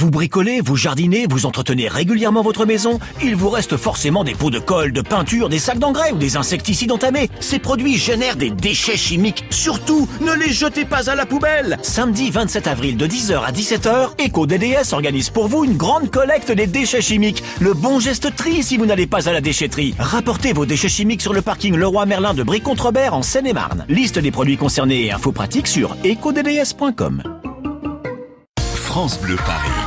Vous 0.00 0.10
bricolez, 0.10 0.62
vous 0.62 0.76
jardinez, 0.76 1.26
vous 1.28 1.44
entretenez 1.44 1.86
régulièrement 1.86 2.40
votre 2.40 2.64
maison 2.64 2.98
Il 3.22 3.36
vous 3.36 3.50
reste 3.50 3.76
forcément 3.76 4.24
des 4.24 4.34
pots 4.34 4.48
de 4.48 4.58
colle, 4.58 4.94
de 4.94 5.02
peinture, 5.02 5.50
des 5.50 5.58
sacs 5.58 5.78
d'engrais 5.78 6.10
ou 6.12 6.16
des 6.16 6.38
insecticides 6.38 6.90
entamés. 6.90 7.28
Ces 7.40 7.58
produits 7.58 7.98
génèrent 7.98 8.36
des 8.36 8.48
déchets 8.48 8.96
chimiques. 8.96 9.44
Surtout, 9.50 10.08
ne 10.22 10.32
les 10.32 10.52
jetez 10.54 10.86
pas 10.86 11.10
à 11.10 11.14
la 11.14 11.26
poubelle 11.26 11.76
Samedi 11.82 12.30
27 12.30 12.66
avril 12.66 12.96
de 12.96 13.06
10h 13.06 13.44
à 13.44 13.52
17h, 13.52 14.26
EcoDDS 14.26 14.94
organise 14.94 15.28
pour 15.28 15.48
vous 15.48 15.66
une 15.66 15.76
grande 15.76 16.10
collecte 16.10 16.50
des 16.50 16.66
déchets 16.66 17.02
chimiques. 17.02 17.42
Le 17.60 17.74
bon 17.74 18.00
geste 18.00 18.34
tri 18.34 18.62
si 18.62 18.78
vous 18.78 18.86
n'allez 18.86 19.06
pas 19.06 19.28
à 19.28 19.34
la 19.34 19.42
déchetterie. 19.42 19.94
Rapportez 19.98 20.54
vos 20.54 20.64
déchets 20.64 20.88
chimiques 20.88 21.20
sur 21.20 21.34
le 21.34 21.42
parking 21.42 21.76
Leroy 21.76 22.06
Merlin 22.06 22.32
de 22.32 22.42
Brie-Contrebert 22.42 23.12
en 23.12 23.20
Seine-et-Marne. 23.20 23.84
Liste 23.90 24.18
des 24.18 24.30
produits 24.30 24.56
concernés 24.56 25.04
et 25.04 25.12
infos 25.12 25.32
pratiques 25.32 25.68
sur 25.68 25.94
ecodds.com. 26.04 27.22
France 28.74 29.20
Bleu 29.20 29.36
Paris. 29.36 29.79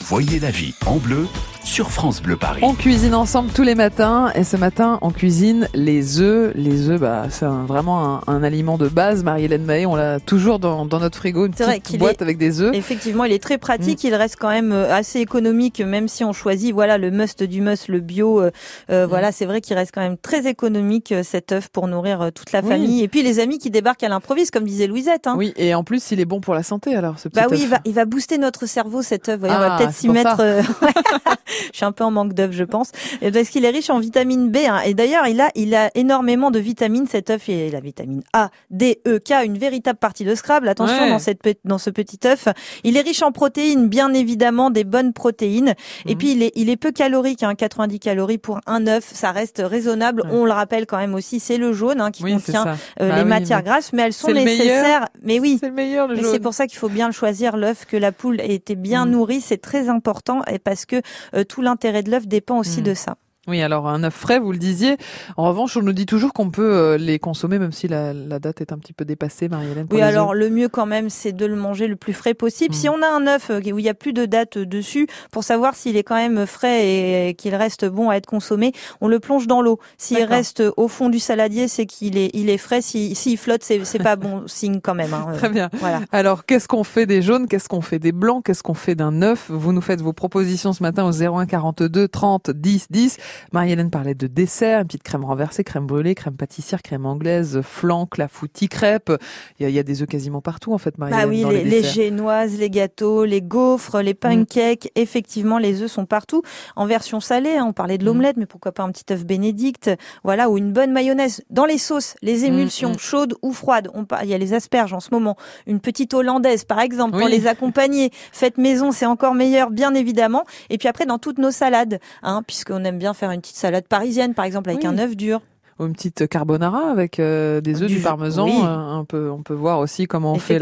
Voyez 0.00 0.40
la 0.40 0.50
vie 0.50 0.74
en 0.86 0.96
bleu 0.96 1.28
sur 1.64 1.90
France 1.90 2.20
Bleu 2.20 2.36
Paris. 2.36 2.60
On 2.64 2.74
cuisine 2.74 3.14
ensemble 3.14 3.50
tous 3.52 3.62
les 3.62 3.74
matins 3.74 4.30
et 4.34 4.42
ce 4.44 4.56
matin 4.56 4.98
on 5.00 5.10
cuisine 5.10 5.68
les 5.74 6.20
œufs. 6.20 6.52
Les 6.54 6.90
œufs, 6.90 7.00
bah, 7.00 7.26
c'est 7.30 7.46
vraiment 7.46 8.16
un, 8.16 8.20
un 8.26 8.42
aliment 8.42 8.76
de 8.78 8.88
base. 8.88 9.22
Marie-Hélène 9.24 9.64
Mahé, 9.64 9.86
on 9.86 9.94
l'a 9.94 10.18
toujours 10.20 10.58
dans, 10.58 10.84
dans 10.84 10.98
notre 10.98 11.16
frigo, 11.18 11.46
une 11.46 11.54
C'est 11.54 11.64
vrai 11.64 11.78
petite 11.80 11.98
boîte 11.98 12.20
est- 12.20 12.22
avec 12.22 12.36
des 12.36 12.60
œufs. 12.60 12.74
Effectivement, 12.74 13.24
il 13.24 13.32
est 13.32 13.42
très 13.42 13.58
pratique. 13.58 14.02
Il 14.04 14.14
reste 14.14 14.36
quand 14.38 14.50
même 14.50 14.72
euh, 14.72 14.92
assez 14.94 15.20
économique, 15.20 15.80
même 15.80 16.08
si 16.08 16.24
on 16.24 16.32
choisit 16.32 16.72
voilà 16.74 16.98
le 16.98 17.10
must 17.10 17.42
du 17.44 17.60
must, 17.62 17.88
le 17.88 18.00
bio. 18.00 18.40
euh, 18.42 18.50
euh, 18.90 19.06
Voilà, 19.06 19.30
c'est 19.32 19.46
vrai 19.46 19.60
qu'il 19.60 19.76
reste 19.76 19.92
quand 19.94 20.02
même 20.02 20.18
très 20.18 20.46
économique 20.48 21.12
euh, 21.12 21.22
cet 21.22 21.52
œuf 21.52 21.68
pour 21.68 21.86
nourrir 21.88 22.30
toute 22.34 22.52
la 22.52 22.60
Oui. 22.60 22.68
famille. 22.68 23.02
Et 23.02 23.08
puis 23.08 23.22
les 23.22 23.38
amis 23.38 23.58
qui 23.58 23.70
débarquent 23.70 24.02
à 24.02 24.08
l'improviste, 24.08 24.50
comme 24.52 24.64
disait 24.64 24.88
Louisette. 24.88 25.26
Hein. 25.26 25.36
Oui, 25.38 25.54
et 25.56 25.74
en 25.74 25.84
plus 25.84 26.10
il 26.10 26.20
est 26.20 26.24
bon 26.26 26.40
pour 26.40 26.54
la 26.54 26.64
santé 26.64 26.94
alors 26.96 27.18
ce 27.18 27.28
petit 27.28 27.40
Bah 27.40 27.46
oui, 27.50 27.56
œuf. 27.58 27.62
il 27.62 27.68
va, 27.68 27.78
il 27.86 27.94
va 27.94 28.04
booster 28.04 28.36
notre 28.38 28.66
cerveau 28.66 29.00
cet 29.00 29.28
œuf. 29.28 29.38
Voyez, 29.38 29.54
on 29.54 29.58
Ah, 29.58 29.68
va 29.70 29.76
peut-être 29.78 29.92
c'est 29.92 30.00
s'y 30.02 30.08
mettre. 30.08 30.36
euh, 30.40 30.60
je 31.72 31.76
suis 31.76 31.84
un 31.84 31.92
peu 31.92 32.04
en 32.04 32.10
manque 32.10 32.32
d'œuf, 32.34 32.52
je 32.52 32.64
pense, 32.64 32.90
Et 33.20 33.30
parce 33.30 33.48
qu'il 33.48 33.64
est 33.64 33.70
riche 33.70 33.90
en 33.90 33.98
vitamine 33.98 34.50
B. 34.50 34.58
hein. 34.68 34.80
Et 34.84 34.94
d'ailleurs, 34.94 35.26
il 35.26 35.40
a, 35.40 35.50
il 35.54 35.74
a 35.74 35.90
énormément 35.94 36.50
de 36.50 36.58
vitamines. 36.58 37.06
Cet 37.06 37.30
œuf, 37.30 37.48
il 37.48 37.68
a 37.68 37.70
la 37.70 37.80
vitamine 37.80 38.22
A, 38.32 38.50
D, 38.70 39.00
E, 39.06 39.18
K, 39.18 39.44
une 39.44 39.58
véritable 39.58 39.98
partie 39.98 40.24
de 40.24 40.34
Scrabble. 40.34 40.68
Attention 40.68 41.04
Ouais. 41.04 41.10
dans 41.10 41.18
cette 41.18 41.40
dans 41.64 41.78
ce 41.78 41.90
petit 41.90 42.18
œuf. 42.26 42.48
Il 42.84 42.96
est 42.96 43.00
riche 43.00 43.22
en 43.22 43.32
protéines, 43.32 43.88
bien 43.88 44.12
évidemment, 44.14 44.70
des 44.70 44.84
bonnes 44.84 45.12
protéines. 45.12 45.74
Et 46.06 46.12
Mhm. 46.12 46.18
puis 46.18 46.32
il 46.32 46.42
est, 46.42 46.52
il 46.54 46.68
est 46.70 46.76
peu 46.76 46.92
calorique, 46.92 47.42
hein, 47.42 47.54
90 47.54 47.98
calories 47.98 48.38
pour 48.38 48.60
un 48.66 48.86
œuf, 48.86 49.04
ça 49.12 49.32
reste 49.32 49.62
raisonnable. 49.64 50.22
Ouais. 50.22 50.30
On 50.32 50.44
le 50.44 50.52
rappelle 50.52 50.86
quand 50.86 50.98
même 50.98 51.14
aussi, 51.14 51.40
c'est 51.40 51.56
le 51.58 51.72
jaune 51.72 52.00
hein, 52.00 52.10
qui 52.10 52.22
Oui, 52.22 52.32
contient 52.34 52.66
euh, 53.00 53.08
Bah 53.08 53.16
les 53.16 53.22
oui, 53.22 53.28
matières 53.28 53.58
mais 53.58 53.64
grasses, 53.64 53.92
mais 53.92 54.02
elles 54.02 54.12
sont 54.12 54.32
nécessaires. 54.32 55.08
Mais 55.22 55.40
oui, 55.40 55.58
C'est 55.60 55.68
le 55.68 55.72
meilleur 55.74 56.06
le 56.08 56.16
mais 56.16 56.22
jaune. 56.22 56.30
c'est 56.32 56.40
pour 56.40 56.54
ça 56.54 56.66
qu'il 56.66 56.78
faut 56.78 56.88
bien 56.88 57.06
le 57.06 57.12
choisir, 57.12 57.56
l'œuf, 57.56 57.84
que 57.86 57.96
la 57.96 58.12
poule 58.12 58.40
ait 58.40 58.54
été 58.54 58.74
bien 58.76 59.06
Mm. 59.06 59.10
nourrie, 59.10 59.40
c'est 59.40 59.60
très 59.60 59.88
important 59.88 60.42
et 60.50 60.58
parce 60.58 60.86
que 60.86 60.96
euh, 61.34 61.41
tout 61.42 61.62
l'intérêt 61.62 62.02
de 62.02 62.10
l'œuf 62.10 62.26
dépend 62.26 62.58
aussi 62.58 62.80
Mm. 62.80 62.84
de 62.84 62.94
ça. 62.94 63.16
Oui, 63.48 63.60
alors 63.60 63.88
un 63.88 64.04
œuf 64.04 64.14
frais, 64.14 64.38
vous 64.38 64.52
le 64.52 64.58
disiez. 64.58 64.96
En 65.36 65.48
revanche, 65.48 65.76
on 65.76 65.82
nous 65.82 65.92
dit 65.92 66.06
toujours 66.06 66.32
qu'on 66.32 66.50
peut 66.50 66.62
euh, 66.74 66.96
les 66.96 67.18
consommer, 67.18 67.58
même 67.58 67.72
si 67.72 67.88
la, 67.88 68.12
la 68.12 68.38
date 68.38 68.60
est 68.60 68.72
un 68.72 68.78
petit 68.78 68.92
peu 68.92 69.04
dépassée, 69.04 69.48
Marie-Hélène. 69.48 69.88
Oui, 69.90 70.00
alors 70.00 70.32
le 70.32 70.48
mieux 70.48 70.68
quand 70.68 70.86
même, 70.86 71.10
c'est 71.10 71.32
de 71.32 71.44
le 71.44 71.56
manger 71.56 71.88
le 71.88 71.96
plus 71.96 72.12
frais 72.12 72.34
possible. 72.34 72.72
Si 72.72 72.88
on 72.88 73.02
a 73.02 73.06
un 73.08 73.26
œuf 73.26 73.50
euh, 73.50 73.60
où 73.72 73.78
il 73.80 73.84
y 73.84 73.88
a 73.88 73.94
plus 73.94 74.12
de 74.12 74.26
date 74.26 74.58
euh, 74.58 74.64
dessus, 74.66 75.08
pour 75.32 75.42
savoir 75.42 75.74
s'il 75.74 75.96
est 75.96 76.04
quand 76.04 76.14
même 76.14 76.46
frais 76.46 77.28
et 77.30 77.34
qu'il 77.34 77.54
reste 77.56 77.84
bon 77.84 78.10
à 78.10 78.14
être 78.14 78.26
consommé, 78.26 78.72
on 79.00 79.08
le 79.08 79.18
plonge 79.18 79.48
dans 79.48 79.60
l'eau. 79.60 79.80
S'il 79.98 80.18
reste 80.22 80.62
au 80.76 80.86
fond 80.86 81.08
du 81.08 81.18
saladier, 81.18 81.66
c'est 81.66 81.86
qu'il 81.86 82.16
est, 82.16 82.30
il 82.34 82.48
est 82.48 82.58
frais. 82.58 82.80
Si- 82.80 83.16
S'il 83.16 83.38
flotte, 83.38 83.64
c'est 83.64 83.84
c'est 83.84 83.98
pas 83.98 84.14
bon 84.14 84.44
signe 84.46 84.80
quand 84.80 84.94
même. 84.94 85.14
hein. 85.14 85.26
Très 85.36 85.48
bien. 85.48 85.68
Voilà. 85.80 86.00
Alors, 86.12 86.44
qu'est-ce 86.46 86.68
qu'on 86.68 86.84
fait 86.84 87.06
des 87.06 87.22
jaunes? 87.22 87.48
Qu'est-ce 87.48 87.68
qu'on 87.68 87.80
fait 87.80 87.98
des 87.98 88.12
blancs? 88.12 88.44
Qu'est-ce 88.44 88.62
qu'on 88.62 88.74
fait 88.74 88.94
d'un 88.94 89.20
œuf? 89.22 89.46
Vous 89.50 89.72
nous 89.72 89.80
faites 89.80 90.00
vos 90.00 90.12
propositions 90.12 90.72
ce 90.72 90.82
matin 90.84 91.04
au 91.04 91.10
01 91.10 91.46
42 91.46 92.06
30 92.06 92.50
10 92.52 92.86
10. 92.90 93.16
Marie-Hélène 93.52 93.90
parlait 93.90 94.14
de 94.14 94.26
dessert, 94.26 94.80
une 94.80 94.86
petite 94.86 95.02
crème 95.02 95.24
renversée, 95.24 95.64
crème 95.64 95.86
brûlée, 95.86 96.14
crème 96.14 96.36
pâtissière, 96.36 96.82
crème 96.82 97.06
anglaise, 97.06 97.60
flan, 97.62 98.06
clafoutis, 98.06 98.68
crêpes. 98.68 99.12
Il 99.58 99.62
y 99.62 99.66
a, 99.66 99.68
il 99.68 99.74
y 99.74 99.78
a 99.78 99.82
des 99.82 100.02
œufs 100.02 100.08
quasiment 100.08 100.40
partout, 100.40 100.72
en 100.72 100.78
fait, 100.78 100.98
Marie-Hélène. 100.98 101.24
Bah 101.24 101.28
oui, 101.30 101.42
dans 101.42 101.50
les, 101.50 101.64
les, 101.64 101.82
génoises, 101.82 102.58
les 102.58 102.70
gâteaux, 102.70 103.24
les 103.24 103.42
gaufres, 103.42 104.00
les 104.02 104.14
pancakes. 104.14 104.90
Effectivement, 104.94 105.58
les 105.58 105.82
œufs 105.82 105.90
sont 105.90 106.06
partout. 106.06 106.42
En 106.76 106.86
version 106.86 107.20
salée, 107.20 107.56
hein, 107.56 107.64
on 107.68 107.72
parlait 107.72 107.98
de 107.98 108.02
Mm. 108.02 108.06
l'omelette, 108.06 108.36
mais 108.36 108.46
pourquoi 108.46 108.72
pas 108.72 108.82
un 108.82 108.90
petit 108.90 109.12
œuf 109.12 109.24
bénédicte, 109.24 109.90
voilà, 110.24 110.50
ou 110.50 110.58
une 110.58 110.72
bonne 110.72 110.92
mayonnaise. 110.92 111.42
Dans 111.50 111.64
les 111.64 111.78
sauces, 111.78 112.14
les 112.22 112.44
émulsions, 112.44 112.92
mm. 112.92 112.98
chaudes 112.98 113.34
ou 113.42 113.52
froides. 113.52 113.88
On 113.94 114.06
il 114.22 114.28
y 114.28 114.34
a 114.34 114.38
les 114.38 114.52
asperges 114.54 114.92
en 114.92 115.00
ce 115.00 115.08
moment. 115.12 115.36
Une 115.66 115.80
petite 115.80 116.12
hollandaise, 116.14 116.64
par 116.64 116.80
exemple, 116.80 117.12
pour 117.16 117.26
Oui. 117.26 117.30
les 117.30 117.46
accompagner. 117.46 118.10
Faites 118.32 118.58
maison, 118.58 118.90
c'est 118.92 119.06
encore 119.06 119.34
meilleur, 119.34 119.70
bien 119.70 119.94
évidemment. 119.94 120.44
Et 120.70 120.78
puis 120.78 120.88
après, 120.88 121.06
dans 121.06 121.18
toutes 121.18 121.38
nos 121.38 121.50
salades, 121.50 122.00
hein, 122.22 122.42
puisqu'on 122.46 122.84
aime 122.84 122.98
bien 122.98 123.14
faire 123.14 123.21
une 123.30 123.40
petite 123.40 123.56
salade 123.56 123.86
parisienne, 123.86 124.34
par 124.34 124.44
exemple, 124.44 124.70
avec 124.70 124.82
Oui. 124.82 124.88
un 124.88 124.98
œuf 124.98 125.16
dur. 125.16 125.40
Ou 125.78 125.86
une 125.86 125.94
petite 125.94 126.28
carbonara 126.28 126.90
avec 126.90 127.18
euh, 127.18 127.60
des 127.62 127.82
œufs 127.82 127.88
Du 127.88 128.00
parmesan. 128.00 128.44
oui. 128.44 128.60
euh, 128.62 128.66
un 128.66 129.04
peu, 129.04 129.30
on 129.30 129.42
peut 129.42 129.54
voir 129.54 129.78
aussi 129.78 130.06
comment 130.06 130.32
on 130.34 130.38
fait 130.38 130.60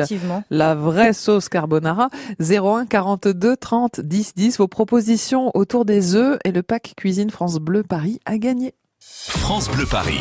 la, 0.51 0.75
vraie 0.77 1.13
sauce 1.13 1.49
carbonara. 1.49 2.11
01 2.39 2.87
42 2.87 3.57
30 3.57 4.01
10 4.01 4.35
10. 4.37 4.59
Vos 4.59 4.69
propositions 4.69 5.51
autour 5.55 5.85
des 5.85 6.15
œufs 6.15 6.39
et 6.45 6.53
le 6.53 6.63
pack 6.63 6.95
cuisine 6.97 7.31
France 7.31 7.57
Bleu 7.59 7.83
Paris 7.83 8.21
à 8.25 8.39
gagner. 8.39 8.73
France 9.01 9.69
Bleu 9.71 9.85
Paris. 9.85 10.21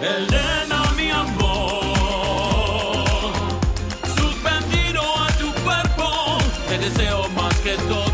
Elena, 0.00 0.92
mi 0.96 1.10
amor. 1.10 1.84
Suspendido 4.16 5.02
a 5.02 5.28
tu 5.38 5.52
cuerpo, 5.64 6.38
te 6.68 6.78
deseo 6.78 7.28
más 7.30 7.54
que 7.60 7.76
todo. 7.88 8.05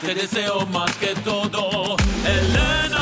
Te 0.00 0.14
deseo 0.14 0.66
más 0.66 0.94
que 0.96 1.14
todo, 1.16 1.96
Elena, 2.24 2.95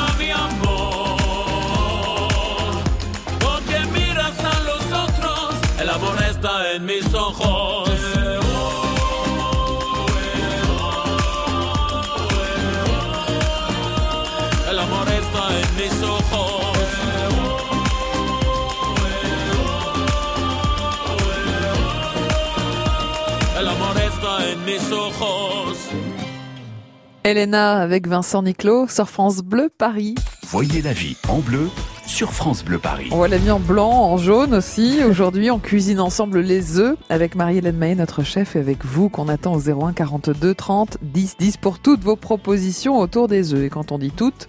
Elena 27.27 27.79
avec 27.79 28.07
Vincent 28.07 28.43
Niclot 28.43 28.87
sur 28.87 29.09
France 29.09 29.39
Bleu 29.39 29.71
Paris. 29.79 30.15
Voyez 30.47 30.83
la 30.83 30.93
vie 30.93 31.17
en 31.27 31.39
bleu 31.39 31.71
sur 32.07 32.35
France 32.35 32.63
Bleu 32.63 32.77
Paris. 32.79 33.09
On 33.13 33.17
voit 33.17 33.29
la 33.29 33.39
vie 33.39 33.51
en 33.51 33.59
blanc, 33.61 33.91
en 33.91 34.19
jaune 34.19 34.53
aussi. 34.53 35.03
Aujourd'hui, 35.03 35.51
on 35.51 35.59
cuisine 35.59 36.01
ensemble 36.01 36.41
les 36.41 36.79
œufs 36.79 36.99
avec 37.09 37.35
Marie-Hélène 37.35 37.79
Maillet, 37.79 37.95
notre 37.95 38.25
chef, 38.25 38.57
et 38.57 38.59
avec 38.59 38.85
vous 38.85 39.09
qu'on 39.09 39.29
attend 39.29 39.55
au 39.55 39.59
01 39.59 39.95
42 39.95 40.55
30 40.55 40.99
10 41.01 41.37
10 41.39 41.57
pour 41.57 41.79
toutes 41.79 42.05
vos 42.05 42.17
propositions 42.17 42.99
autour 42.99 43.27
des 43.27 43.55
œufs. 43.55 43.65
Et 43.65 43.71
quand 43.71 43.91
on 43.91 43.97
dit 43.97 44.11
toutes, 44.11 44.47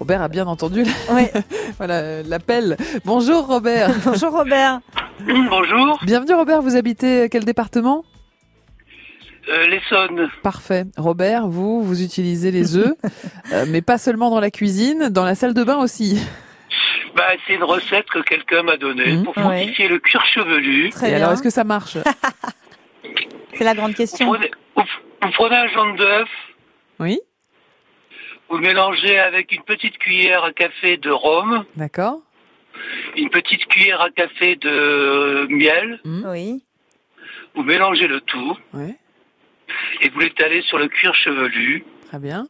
Robert 0.00 0.20
a 0.20 0.26
bien 0.26 0.48
entendu 0.48 0.84
Ouais. 1.12 1.32
voilà 1.76 2.24
l'appel. 2.24 2.76
Bonjour 3.04 3.46
Robert. 3.46 3.92
Bonjour 4.04 4.32
Robert. 4.32 4.80
Bonjour, 5.24 6.00
Bienvenue 6.02 6.34
Robert, 6.34 6.62
vous 6.62 6.74
habitez 6.74 7.28
quel 7.30 7.44
département? 7.44 8.04
Euh, 9.48 9.66
l'Essonne. 9.66 10.30
Parfait. 10.42 10.84
Robert, 10.96 11.48
vous, 11.48 11.82
vous 11.82 12.02
utilisez 12.02 12.50
les 12.50 12.76
œufs, 12.76 12.94
euh, 13.52 13.64
mais 13.68 13.82
pas 13.82 13.98
seulement 13.98 14.30
dans 14.30 14.40
la 14.40 14.50
cuisine, 14.50 15.08
dans 15.08 15.24
la 15.24 15.34
salle 15.34 15.54
de 15.54 15.64
bain 15.64 15.78
aussi. 15.78 16.20
Bah, 17.16 17.24
c'est 17.46 17.54
une 17.54 17.64
recette 17.64 18.06
que 18.10 18.20
quelqu'un 18.20 18.62
m'a 18.62 18.76
donnée 18.76 19.12
Mhm. 19.16 19.24
pour 19.24 19.34
fortifier 19.34 19.88
le 19.88 19.98
cuir 19.98 20.24
chevelu. 20.26 20.90
Très 20.90 21.06
Et 21.06 21.10
bien. 21.10 21.16
alors, 21.18 21.32
est-ce 21.32 21.42
que 21.42 21.50
ça 21.50 21.64
marche? 21.64 21.96
C'est 23.54 23.64
la 23.64 23.74
grande 23.74 23.90
Vous 23.90 23.96
question. 23.96 24.26
prenez, 24.32 24.50
vous- 24.76 24.82
vous 25.22 25.30
prenez 25.32 25.56
un 25.56 25.68
jaune 25.68 25.96
d'œuf, 25.96 26.28
Oui, 27.00 27.18
vous 28.48 28.58
mélangez 28.58 29.18
avec 29.18 29.50
une 29.52 29.62
petite 29.62 29.98
cuillère 29.98 30.44
à 30.44 30.52
café 30.52 30.96
de 30.96 31.10
rhum, 31.10 31.64
d'accord. 31.76 32.20
une 33.16 33.30
petite 33.30 33.66
cuillère 33.66 34.00
à 34.00 34.10
café 34.10 34.54
de 34.56 35.46
miel, 35.50 36.00
Oui. 36.04 36.62
vous 37.56 37.62
mélangez 37.64 38.06
le 38.06 38.20
tout 38.20 38.56
Ouais, 38.74 38.94
et 40.00 40.08
vous 40.10 40.20
l'étalez 40.20 40.62
sur 40.62 40.78
le 40.78 40.88
cuir 40.88 41.14
chevelu 41.14 41.84
très 42.08 42.18
bien. 42.18 42.46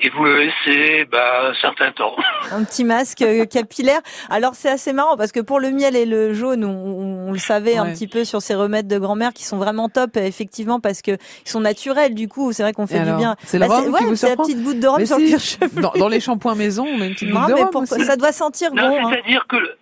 et 0.00 0.08
vous 0.10 0.24
le 0.24 0.44
laissez 0.44 1.04
bah, 1.10 1.50
un 1.50 1.54
certain 1.60 1.90
temps. 1.92 2.14
Un 2.52 2.62
petit 2.64 2.84
masque 2.84 3.22
euh, 3.22 3.44
capillaire. 3.50 4.00
Alors 4.30 4.54
c'est 4.54 4.68
assez 4.70 4.92
marrant 4.92 5.16
parce 5.16 5.32
que 5.32 5.40
pour 5.40 5.58
le 5.60 5.70
miel 5.70 5.96
et 5.96 6.06
le 6.06 6.34
jaune, 6.34 6.64
on, 6.64 6.68
on- 6.70 7.28
on 7.28 7.32
le 7.32 7.38
savait 7.38 7.76
un 7.76 7.84
Ouais. 7.86 7.92
petit 7.92 8.06
peu 8.06 8.24
sur 8.24 8.40
ces 8.40 8.54
remèdes 8.54 8.86
de 8.86 8.98
grand-mère 8.98 9.32
qui 9.32 9.44
sont 9.44 9.56
vraiment 9.56 9.88
top, 9.88 10.16
effectivement, 10.16 10.78
parce 10.78 11.02
que 11.02 11.12
ils 11.44 11.48
sont 11.50 11.60
naturels. 11.60 12.14
Du 12.14 12.28
coup, 12.28 12.52
c'est 12.52 12.62
vrai 12.62 12.72
qu'on 12.72 12.86
fait 12.86 13.00
du 13.00 13.12
bien. 13.16 13.34
c'est 13.44 13.58
Bah, 13.58 13.66
ouais, 13.66 13.90
la 14.10 14.14
surprend 14.16 14.44
petite 14.44 14.62
goutte 14.62 14.78
de 14.78 14.86
rhum 14.86 15.04
sur 15.04 15.16
si, 15.16 15.22
le 15.22 15.28
cuir 15.30 15.40
chevelu. 15.40 15.82
dans, 15.82 15.92
dans 15.92 16.08
les 16.08 16.20
shampoings 16.20 16.54
maison, 16.54 16.86
on 16.86 16.96
met 16.98 17.08
une 17.08 17.14
petite 17.14 17.30
Non, 17.30 17.40
goutte 17.40 17.48
de 17.50 17.54
mais 17.54 17.60
rhum 17.62 17.70
pourquoi 17.72 17.96
aussi. 17.96 18.06
ça 18.06 18.16
doit 18.16 18.30
sentir 18.32 18.72
Non, 18.72 18.88
bon. 18.88 19.06
hein. 19.06 19.10
c'est-à-dire 19.12 19.46
que 19.48 19.56
le- 19.56 19.76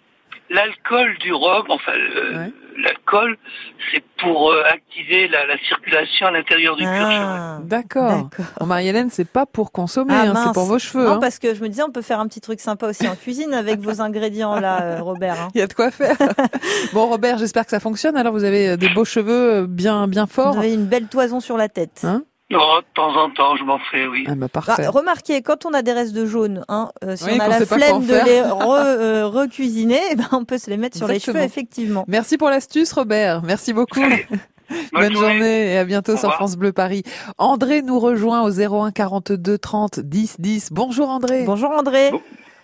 l'alcool 0.51 1.17
du 1.19 1.33
rhum, 1.33 1.65
enfin 1.69 1.93
Ouais. 1.93 2.53
l'alcool, 2.83 3.37
c'est 3.93 4.03
pour 4.19 4.51
euh, 4.51 4.63
activer 4.69 5.29
la, 5.29 5.47
la 5.47 5.57
circulation 5.59 6.27
à 6.27 6.31
l'intérieur 6.33 6.77
du 6.77 6.83
cuir 6.85 6.93
chevelu. 7.11 7.17
Ah, 7.21 7.59
D'accord. 7.63 8.11
D'accord. 8.11 8.45
Bon, 8.61 8.67
Marie-Hélène, 8.67 9.11
c'est 9.11 9.29
pas 9.29 9.47
pour 9.47 9.73
consommer, 9.73 10.13
Ah, 10.17 10.31
hein, 10.31 10.43
c'est 10.47 10.53
pour 10.53 10.65
vos 10.65 10.79
cheveux. 10.79 11.05
Non, 11.05 11.13
hein. 11.13 11.19
parce 11.21 11.39
que 11.39 11.55
je 11.55 11.63
me 11.63 11.69
disais, 11.69 11.83
on 11.83 11.91
peut 11.93 12.03
faire 12.03 12.21
un 12.21 12.27
petit 12.27 12.41
truc 12.41 12.61
sympa 12.61 12.89
aussi 12.89 13.07
en 13.09 13.15
cuisine 13.17 13.55
avec 13.55 13.81
vos 13.81 14.01
ingrédients 14.01 14.59
là, 14.61 14.83
euh, 14.83 14.99
Robert. 15.03 15.41
hein. 15.41 15.49
Il 15.55 15.59
y 15.59 15.63
a 15.63 15.67
de 15.67 15.73
quoi 15.75 15.91
faire. 15.91 16.17
bon, 16.93 17.07
Robert, 17.07 17.39
j'espère 17.39 17.65
que 17.65 17.71
ça 17.71 17.81
fonctionne. 17.81 18.17
Alors, 18.17 18.33
vous 18.33 18.45
avez 18.45 18.71
euh, 18.71 18.77
des 18.77 18.89
beaux 18.89 19.05
cheveux 19.05 19.67
bien, 19.67 20.07
bien 20.09 20.25
Vous 20.25 20.31
forts. 20.33 20.59
avez 20.59 20.75
une 20.75 20.87
belle 20.87 21.07
toison 21.07 21.41
sur 21.41 21.57
la 21.57 21.69
tête. 21.69 22.05
Oh, 22.53 22.79
de 22.81 22.85
temps 22.95 23.17
en 23.17 23.31
temps, 23.31 23.57
je 23.57 23.65
m'en 23.65 23.79
fais, 23.91 24.07
oui. 24.07 24.25
Ah, 24.29 24.35
bah, 24.35 24.47
Bah, 24.53 24.61
parfait. 24.63 24.87
remarquez, 24.87 25.41
quand 25.43 25.65
on 25.67 25.73
a 25.73 25.83
des 25.83 25.93
restes 25.93 26.13
de 26.15 26.27
jaune, 26.27 26.63
hein, 26.69 26.91
euh, 27.03 27.17
si 27.17 27.25
Oui, 27.25 27.31
on 27.37 27.41
a 27.41 27.49
la 27.49 27.65
flemme 27.67 28.03
de 28.07 28.13
faire. 28.13 28.27
les 28.27 28.41
re, 28.43 28.71
euh, 28.71 29.27
recuisiner, 29.27 29.99
eh 30.13 30.15
ben, 30.15 30.29
on 30.33 30.45
peut 30.45 30.59
se 30.59 30.69
les 30.71 30.77
mettre 30.77 30.97
sur 30.97 31.09
les 31.09 31.19
cheveux, 31.19 31.41
effectivement. 31.41 32.05
Merci 32.07 32.37
pour 32.37 32.51
l'astuce, 32.51 32.93
Robert. 32.93 33.43
Merci 33.43 33.73
beaucoup. 33.73 34.01
Bonne 34.93 35.13
journée 35.17 35.73
et 35.73 35.79
à 35.79 35.85
bientôt 35.85 36.13
Au 36.13 36.17
sur 36.17 36.25
revoir. 36.29 36.37
France 36.37 36.57
Bleu 36.57 36.73
Paris. 36.73 37.03
André 37.39 37.83
nous 37.83 37.99
rejoint 37.99 38.43
au 38.43 38.51
01 38.51 38.93
42 38.93 39.59
30 39.59 40.01
10 40.01 40.37
10. 40.39 40.69
Bonjour 40.73 41.09
André. 41.09 41.45
Bonjour 41.45 41.71
André. 41.71 42.11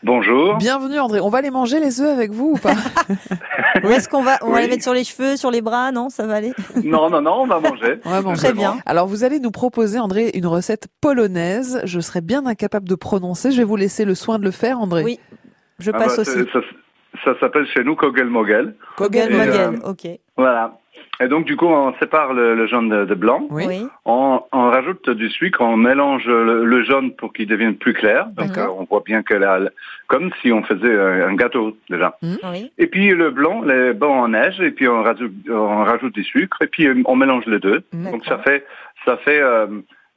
Bonjour. 0.02 0.56
Bienvenue 0.56 0.98
André. 0.98 1.20
On 1.20 1.28
va 1.28 1.42
les 1.42 1.50
manger 1.50 1.78
les 1.78 2.00
œufs 2.00 2.08
avec 2.08 2.30
vous 2.32 2.52
ou 2.52 2.56
pas 2.58 2.72
Où 3.84 3.88
est-ce 3.90 4.08
qu'on 4.08 4.22
va 4.22 4.38
On 4.42 4.50
va 4.50 4.56
Oui. 4.56 4.62
les 4.62 4.68
mettre 4.68 4.82
sur 4.82 4.94
les 4.94 5.04
cheveux, 5.04 5.36
sur 5.36 5.50
les 5.50 5.60
bras, 5.60 5.92
non 5.92 6.08
Ça 6.08 6.26
va 6.26 6.36
aller 6.36 6.52
Non, 6.84 7.10
non, 7.10 7.20
non, 7.20 7.42
on 7.42 7.46
va 7.46 7.60
manger. 7.60 8.00
On 8.04 8.10
va 8.10 8.22
manger. 8.22 8.40
Très 8.42 8.52
bien. 8.54 8.78
Alors 8.86 9.06
vous 9.06 9.24
allez 9.24 9.40
nous 9.40 9.50
proposer 9.50 9.98
André 9.98 10.30
une 10.34 10.46
recette 10.46 10.88
polonaise. 11.02 11.80
Je 11.84 12.00
serais 12.00 12.22
bien 12.22 12.46
incapable 12.46 12.88
de 12.88 12.94
prononcer. 12.94 13.50
Je 13.50 13.58
vais 13.58 13.64
vous 13.64 13.76
laisser 13.76 14.04
le 14.06 14.14
soin 14.14 14.38
de 14.38 14.44
le 14.44 14.50
faire 14.50 14.80
André. 14.80 15.02
Oui. 15.04 15.20
Je 15.78 15.90
Ah 15.94 15.98
passe 15.98 16.16
bah, 16.16 16.22
aussi. 16.22 16.38
Ça, 16.52 16.60
ça 17.24 17.38
s'appelle 17.40 17.66
chez 17.66 17.84
nous 17.84 17.94
Kogel 17.96 18.26
Mogel. 18.28 18.74
Kogel 18.96 19.32
Et, 19.32 19.36
Mogel, 19.36 19.80
euh, 19.84 19.90
ok. 19.90 20.06
Voilà. 20.36 20.78
Et 21.22 21.28
donc, 21.28 21.44
du 21.44 21.54
coup, 21.56 21.66
on 21.66 21.92
sépare 21.98 22.33
le, 22.33 22.54
le 22.54 22.66
jaune 22.66 22.88
de, 22.88 23.04
de 23.04 23.14
blanc. 23.14 23.46
Oui. 23.50 23.87
On, 24.06 24.40
on 24.52 24.70
rajoute 24.70 25.11
du 25.11 25.28
sucre, 25.28 25.61
on 25.61 25.76
mélange 25.76 26.24
le, 26.26 26.64
le 26.64 26.83
jaune 26.83 27.12
pour 27.12 27.33
qu'il 27.35 27.46
devienne 27.46 27.74
plus 27.76 27.92
clair. 27.92 28.26
Donc, 28.28 28.48
D'accord. 28.54 28.76
euh, 28.78 28.80
on 28.80 28.85
voit 28.85 29.02
bien 29.04 29.22
que 29.22 29.35
là, 29.35 29.61
comme 30.06 30.30
si 30.40 30.50
on 30.50 30.62
faisait 30.62 30.98
un, 30.98 31.28
un 31.28 31.35
gâteau 31.35 31.76
déjà. 31.90 32.16
Oui. 32.22 32.72
Et 32.78 32.87
puis 32.87 33.11
le 33.11 33.30
blanc, 33.30 33.61
les 33.62 33.92
blancs 33.92 34.24
en 34.24 34.28
neige, 34.28 34.61
et 34.61 34.70
puis 34.70 34.88
on 34.88 35.02
rajoute, 35.02 35.33
on 35.50 35.85
rajoute 35.85 36.14
du 36.14 36.24
sucre, 36.24 36.56
et 36.62 36.66
puis 36.68 36.87
euh, 36.87 36.94
on 37.04 37.16
mélange 37.16 37.44
les 37.46 37.59
deux. 37.59 37.83
Donc 37.92 38.24
ça 38.24 38.38
fait, 38.38 38.64
ça 39.04 39.18
fait 39.18 39.40
euh, 39.42 39.66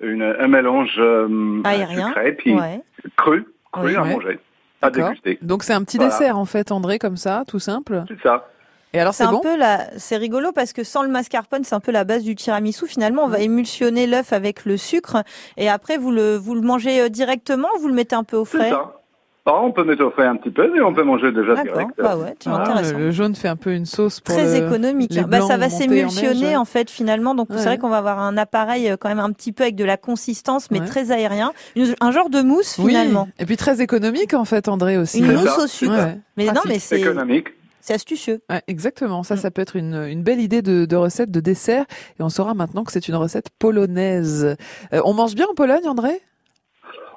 une, 0.02 0.24
un 0.24 0.48
mélange 0.48 0.96
euh, 1.00 1.60
Aérien. 1.66 2.08
sucré, 2.08 2.32
puis 2.32 2.54
Ouais. 2.56 2.80
cru, 3.18 3.46
cru 3.74 3.88
Oui. 3.88 3.96
à 3.98 4.04
Ouais. 4.04 4.14
manger, 4.14 4.40
à 4.82 4.90
déguster. 4.90 5.38
Donc 5.42 5.64
c'est 5.64 5.74
un 5.74 5.84
petit 5.84 5.98
Voilà. 5.98 6.12
dessert 6.14 6.38
en 6.38 6.46
fait 6.46 6.72
André 6.72 6.98
comme 6.98 7.18
ça, 7.18 7.44
tout 7.48 7.60
simple. 7.60 8.04
C'est 8.08 8.22
ça. 8.22 8.48
Et 8.94 9.00
alors 9.00 9.14
C'est 9.14 9.24
un 9.24 9.40
peu 9.40 9.58
la, 9.58 9.88
c'est 9.98 10.18
rigolo 10.18 10.52
parce 10.54 10.72
que 10.74 10.84
sans 10.84 11.02
le 11.04 11.10
mascarpone, 11.10 11.64
c'est 11.64 11.76
un 11.76 11.80
peu 11.80 11.92
la 11.92 12.04
base 12.04 12.24
du 12.24 12.36
tiramisu. 12.36 12.86
Finalement, 12.88 13.24
on 13.24 13.28
va 13.28 13.40
émulsionner 13.40 14.06
l'œuf 14.08 14.34
avec 14.34 14.66
le 14.66 14.78
sucre 14.78 15.24
et 15.58 15.68
après 15.70 15.98
vous 15.98 16.12
le, 16.12 16.36
vous 16.38 16.54
le 16.56 16.62
mangez 16.62 17.02
euh, 17.02 17.10
directement 17.10 17.68
ou 17.76 17.80
vous 17.82 17.88
le 17.88 17.94
mettez 17.96 18.16
un 18.16 18.24
peu 18.24 18.38
au 18.38 18.46
C'est 18.46 18.58
frais? 18.58 18.70
ça. 18.70 19.00
Alors, 19.46 19.66
on 19.66 19.72
peut 19.74 19.84
mettre 19.84 20.06
au 20.06 20.10
frais 20.12 20.26
un 20.26 20.38
petit 20.38 20.52
peu, 20.52 20.72
mais 20.74 20.80
on 20.80 20.94
peut 20.94 21.04
manger 21.04 21.34
déjà 21.34 21.62
direct. 21.64 21.90
Bah 21.98 22.16
ouais, 22.16 22.34
Ah, 22.46 22.62
intéressant. 22.62 22.98
le, 22.98 23.12
jaune 23.12 23.36
fait 23.36 23.50
un 23.50 23.58
peu 23.58 23.74
une 23.74 23.86
sauce 23.86 24.22
pour 24.22 24.34
Très 24.36 24.46
le- 24.62 24.66
économique. 24.68 25.12
les. 25.14 25.24
Bah, 25.24 25.42
ça 25.42 25.58
va 25.58 25.66
en 25.66 25.70
s'émulsionner 25.70 26.56
en 26.56 26.64
fait 26.64 26.90
finalement. 26.90 27.36
Donc 27.36 27.50
Ouais. 27.50 27.58
c'est 27.58 27.66
vrai 27.66 27.78
qu'on 27.78 27.90
va 27.90 27.98
avoir 27.98 28.20
un 28.20 28.38
appareil 28.38 28.90
euh, 28.90 28.96
quand 28.98 29.10
même 29.10 29.20
un 29.20 29.32
petit 29.34 29.52
peu 29.52 29.64
avec 29.64 29.76
de 29.76 29.84
la 29.84 29.98
consistance, 29.98 30.72
mais 30.72 30.80
Ouais. 30.80 30.86
très 30.86 31.12
aérien, 31.12 31.52
Une- 31.76 31.94
un 32.00 32.12
genre 32.12 32.30
de 32.30 32.42
mousse 32.42 32.78
Oui. 32.80 32.92
finalement. 32.92 33.28
Et 33.38 33.46
puis 33.46 33.58
très 33.58 33.82
économique 33.82 34.34
en 34.34 34.46
fait 34.46 34.70
André 34.70 34.98
aussi. 34.98 35.20
Une 35.20 35.34
mousse 35.34 35.50
ça. 35.50 35.64
au 35.64 35.68
sucre. 35.68 35.92
Ouais. 35.92 36.18
Mais 36.38 36.46
non, 36.46 36.62
mais 36.66 36.80
c'est 36.80 37.02
Économique. 37.02 37.48
C'est 37.84 37.94
astucieux. 37.94 38.40
Ouais, 38.50 38.62
exactement. 38.68 39.24
Ça, 39.24 39.36
Mm. 39.36 39.38
ça 39.38 39.52
peut 39.52 39.62
être 39.62 39.76
une, 39.76 39.96
une 40.10 40.24
belle 40.24 40.40
idée 40.40 40.62
de, 40.62 40.86
de 40.86 40.96
recette 40.96 41.30
de 41.32 41.40
dessert. 41.42 41.86
Et 42.20 42.24
on 42.24 42.30
saura 42.30 42.54
maintenant 42.54 42.84
que 42.86 42.92
c'est 42.92 43.08
une 43.08 43.16
recette 43.16 43.50
polonaise. 43.60 44.56
Euh, 44.94 45.02
on 45.06 45.14
mange 45.14 45.36
bien 45.36 45.46
en 45.52 45.54
Pologne, 45.54 45.86
André? 45.88 46.22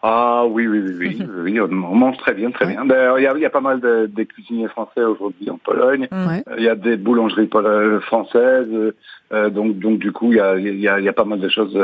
Ah 0.02 0.44
oui, 0.46 0.66
oui, 0.66 0.80
oui, 0.80 0.94
oui, 0.98 1.26
oui, 1.44 1.60
on, 1.60 1.68
mange 1.68 2.16
très 2.18 2.34
bien, 2.34 2.50
très 2.50 2.66
bien. 2.66 2.84
D'ailleurs, 2.84 3.18
il 3.18 3.22
y 3.22 3.26
a, 3.26 3.32
il 3.34 3.40
y 3.40 3.46
a 3.46 3.50
pas 3.50 3.60
mal 3.60 3.80
de, 3.80 4.06
de 4.06 4.22
cuisiniers 4.24 4.68
français 4.68 5.02
aujourd'hui 5.02 5.50
en 5.50 5.58
Pologne. 5.58 6.06
Mm. 6.10 6.26
Ouais. 6.28 6.42
Euh, 6.48 6.54
Il 6.58 6.64
y 6.64 6.68
a 6.68 6.74
des 6.76 6.96
boulangeries 6.96 7.46
polo- 7.46 8.00
françaises, 8.00 8.68
euh, 9.32 9.50
donc 9.50 9.78
donc 9.78 9.98
du 9.98 10.12
coup 10.12 10.32
il 10.32 10.36
y 10.36 10.40
a, 10.40 10.56
il 10.58 10.78
y 10.80 10.88
a, 10.88 10.98
il 11.00 11.04
y 11.04 11.08
a 11.08 11.12
pas 11.12 11.24
mal 11.24 11.40
de 11.40 11.48
choses. 11.48 11.76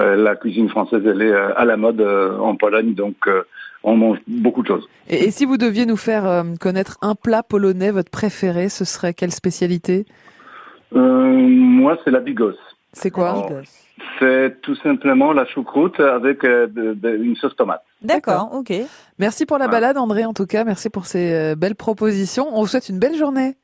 Euh, 0.00 0.16
la 0.16 0.36
cuisine 0.36 0.68
française 0.68 1.02
elle 1.04 1.22
est 1.22 1.32
euh, 1.32 1.52
à 1.56 1.64
la 1.64 1.76
mode 1.76 2.00
euh, 2.00 2.36
en 2.38 2.54
Pologne, 2.56 2.94
donc 2.94 3.16
euh, 3.26 3.42
on 3.84 3.96
mange 3.96 4.18
beaucoup 4.26 4.62
de 4.62 4.68
choses. 4.68 4.88
Et, 5.08 5.24
et 5.24 5.30
si 5.30 5.44
vous 5.44 5.56
deviez 5.56 5.86
nous 5.86 5.96
faire 5.96 6.26
euh, 6.26 6.42
connaître 6.60 6.98
un 7.02 7.14
plat 7.14 7.42
polonais, 7.42 7.90
votre 7.90 8.10
préféré, 8.10 8.68
ce 8.68 8.84
serait 8.84 9.14
quelle 9.14 9.32
spécialité? 9.32 10.06
Euh, 10.94 10.98
moi 11.00 11.98
c'est 12.04 12.10
la 12.10 12.20
bigos. 12.20 12.54
C'est 12.92 13.10
quoi? 13.10 13.46
C'est 14.18 14.60
tout 14.62 14.74
simplement 14.76 15.32
la 15.32 15.44
choucroute 15.46 16.00
avec 16.00 16.42
euh, 16.44 16.66
de- 16.66 16.94
de- 16.94 17.16
une 17.16 17.36
sauce 17.36 17.54
tomate. 17.56 17.82
D'accord, 18.02 18.50
ok. 18.52 18.72
Merci 19.18 19.44
pour 19.44 19.58
la 19.58 19.68
balade, 19.68 19.98
André, 19.98 20.24
en 20.24 20.32
tout 20.32 20.46
cas. 20.46 20.64
Merci 20.64 20.88
pour 20.88 21.06
ces 21.06 21.32
euh, 21.32 21.54
belles 21.56 21.74
propositions. 21.74 22.48
On 22.52 22.60
vous 22.62 22.66
souhaite 22.68 22.88
une 22.88 22.98
belle 22.98 23.16
journée. 23.16 23.56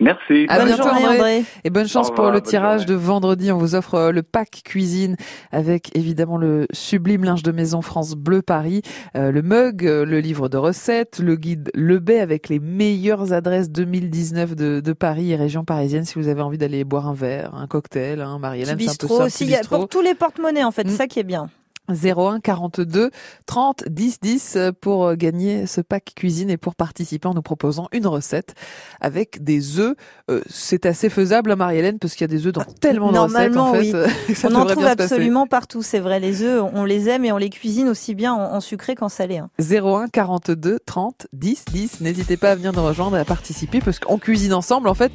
Merci. 0.00 0.46
À 0.48 0.58
Bonne 0.58 0.66
bientôt, 0.66 0.82
journée, 0.82 1.04
André. 1.04 1.16
André. 1.16 1.44
Et 1.64 1.70
bonne 1.70 1.86
chance 1.86 2.10
pour 2.10 2.30
le 2.30 2.40
tirage 2.40 2.86
de 2.86 2.94
vendredi. 2.94 3.52
On 3.52 3.58
vous 3.58 3.74
offre 3.74 3.94
euh, 3.94 4.12
le 4.12 4.22
pack 4.22 4.62
cuisine 4.64 5.16
avec 5.52 5.96
évidemment 5.96 6.36
le 6.36 6.66
sublime 6.72 7.24
linge 7.24 7.42
de 7.42 7.52
maison 7.52 7.82
France 7.82 8.14
Bleu 8.14 8.42
Paris, 8.42 8.82
euh, 9.16 9.30
le 9.30 9.42
mug, 9.42 9.86
euh, 9.86 10.04
le 10.04 10.20
livre 10.20 10.48
de 10.48 10.56
recettes, 10.56 11.20
le 11.20 11.36
guide 11.36 11.70
Le 11.74 11.98
Bay 11.98 12.18
avec 12.18 12.48
les 12.48 12.58
meilleures 12.58 13.32
adresses 13.32 13.70
2019 13.70 14.56
de, 14.56 14.80
de 14.80 14.92
Paris 14.92 15.32
et 15.32 15.36
région 15.36 15.64
parisienne 15.64 16.04
si 16.04 16.18
vous 16.18 16.28
avez 16.28 16.42
envie 16.42 16.58
d'aller 16.58 16.84
boire 16.84 17.08
un 17.08 17.14
verre, 17.14 17.54
un 17.54 17.66
cocktail, 17.66 18.20
hein, 18.20 18.38
Marie-Hélène, 18.38 18.78
c'est 18.80 19.04
un 19.04 19.08
peu 19.08 19.14
ça, 19.14 19.24
aussi. 19.24 19.54
pour 19.68 19.88
tous 19.88 20.02
les 20.02 20.14
porte-monnaies, 20.14 20.64
en 20.64 20.72
fait. 20.72 20.84
Mm. 20.84 20.90
C'est 20.90 20.96
ça 20.96 21.06
qui 21.06 21.20
est 21.20 21.24
bien. 21.24 21.48
01 21.88 22.40
42 22.40 23.10
30 23.46 23.84
10 23.88 24.20
10 24.20 24.58
pour 24.80 25.06
euh, 25.06 25.14
gagner 25.14 25.66
ce 25.66 25.80
pack 25.80 26.12
cuisine 26.16 26.50
et 26.50 26.56
pour 26.56 26.74
participer 26.74 27.28
en 27.28 27.34
nous 27.34 27.42
proposant 27.42 27.88
une 27.92 28.06
recette 28.06 28.54
avec 29.00 29.42
des 29.42 29.78
œufs. 29.78 29.94
Euh, 30.30 30.40
c'est 30.48 30.86
assez 30.86 31.08
faisable, 31.08 31.50
hein, 31.52 31.56
Marie-Hélène, 31.56 31.98
parce 31.98 32.14
qu'il 32.14 32.22
y 32.22 32.24
a 32.24 32.28
des 32.36 32.46
œufs 32.46 32.52
dans 32.52 32.64
tellement 32.64 33.12
de 33.12 33.18
recettes. 33.18 33.52
Normalement, 33.52 33.70
en 33.70 33.74
fait, 33.74 33.92
oui. 33.94 34.08
que 34.28 34.34
ça 34.34 34.48
on 34.50 34.54
en 34.54 34.66
trouve 34.66 34.86
absolument 34.86 35.46
partout, 35.46 35.82
c'est 35.82 35.98
vrai. 36.00 36.20
Les 36.20 36.42
œufs, 36.42 36.62
on 36.72 36.84
les 36.84 37.08
aime 37.08 37.24
et 37.24 37.32
on 37.32 37.36
les 37.38 37.50
cuisine 37.50 37.88
aussi 37.88 38.14
bien 38.14 38.32
en, 38.32 38.54
en 38.54 38.60
sucré 38.60 38.94
qu'en 38.94 39.08
salé. 39.08 39.38
hein. 39.38 39.50
01 39.60 40.08
42 40.08 40.78
30 40.86 41.26
10 41.32 41.64
10. 41.72 42.00
N'hésitez 42.00 42.36
pas 42.36 42.52
à 42.52 42.54
venir 42.54 42.72
nous 42.72 42.84
rejoindre 42.84 43.16
et 43.16 43.20
à 43.20 43.24
participer 43.24 43.80
parce 43.80 43.98
qu'on 43.98 44.18
cuisine 44.18 44.54
ensemble. 44.54 44.88
En 44.88 44.94
fait, 44.94 45.12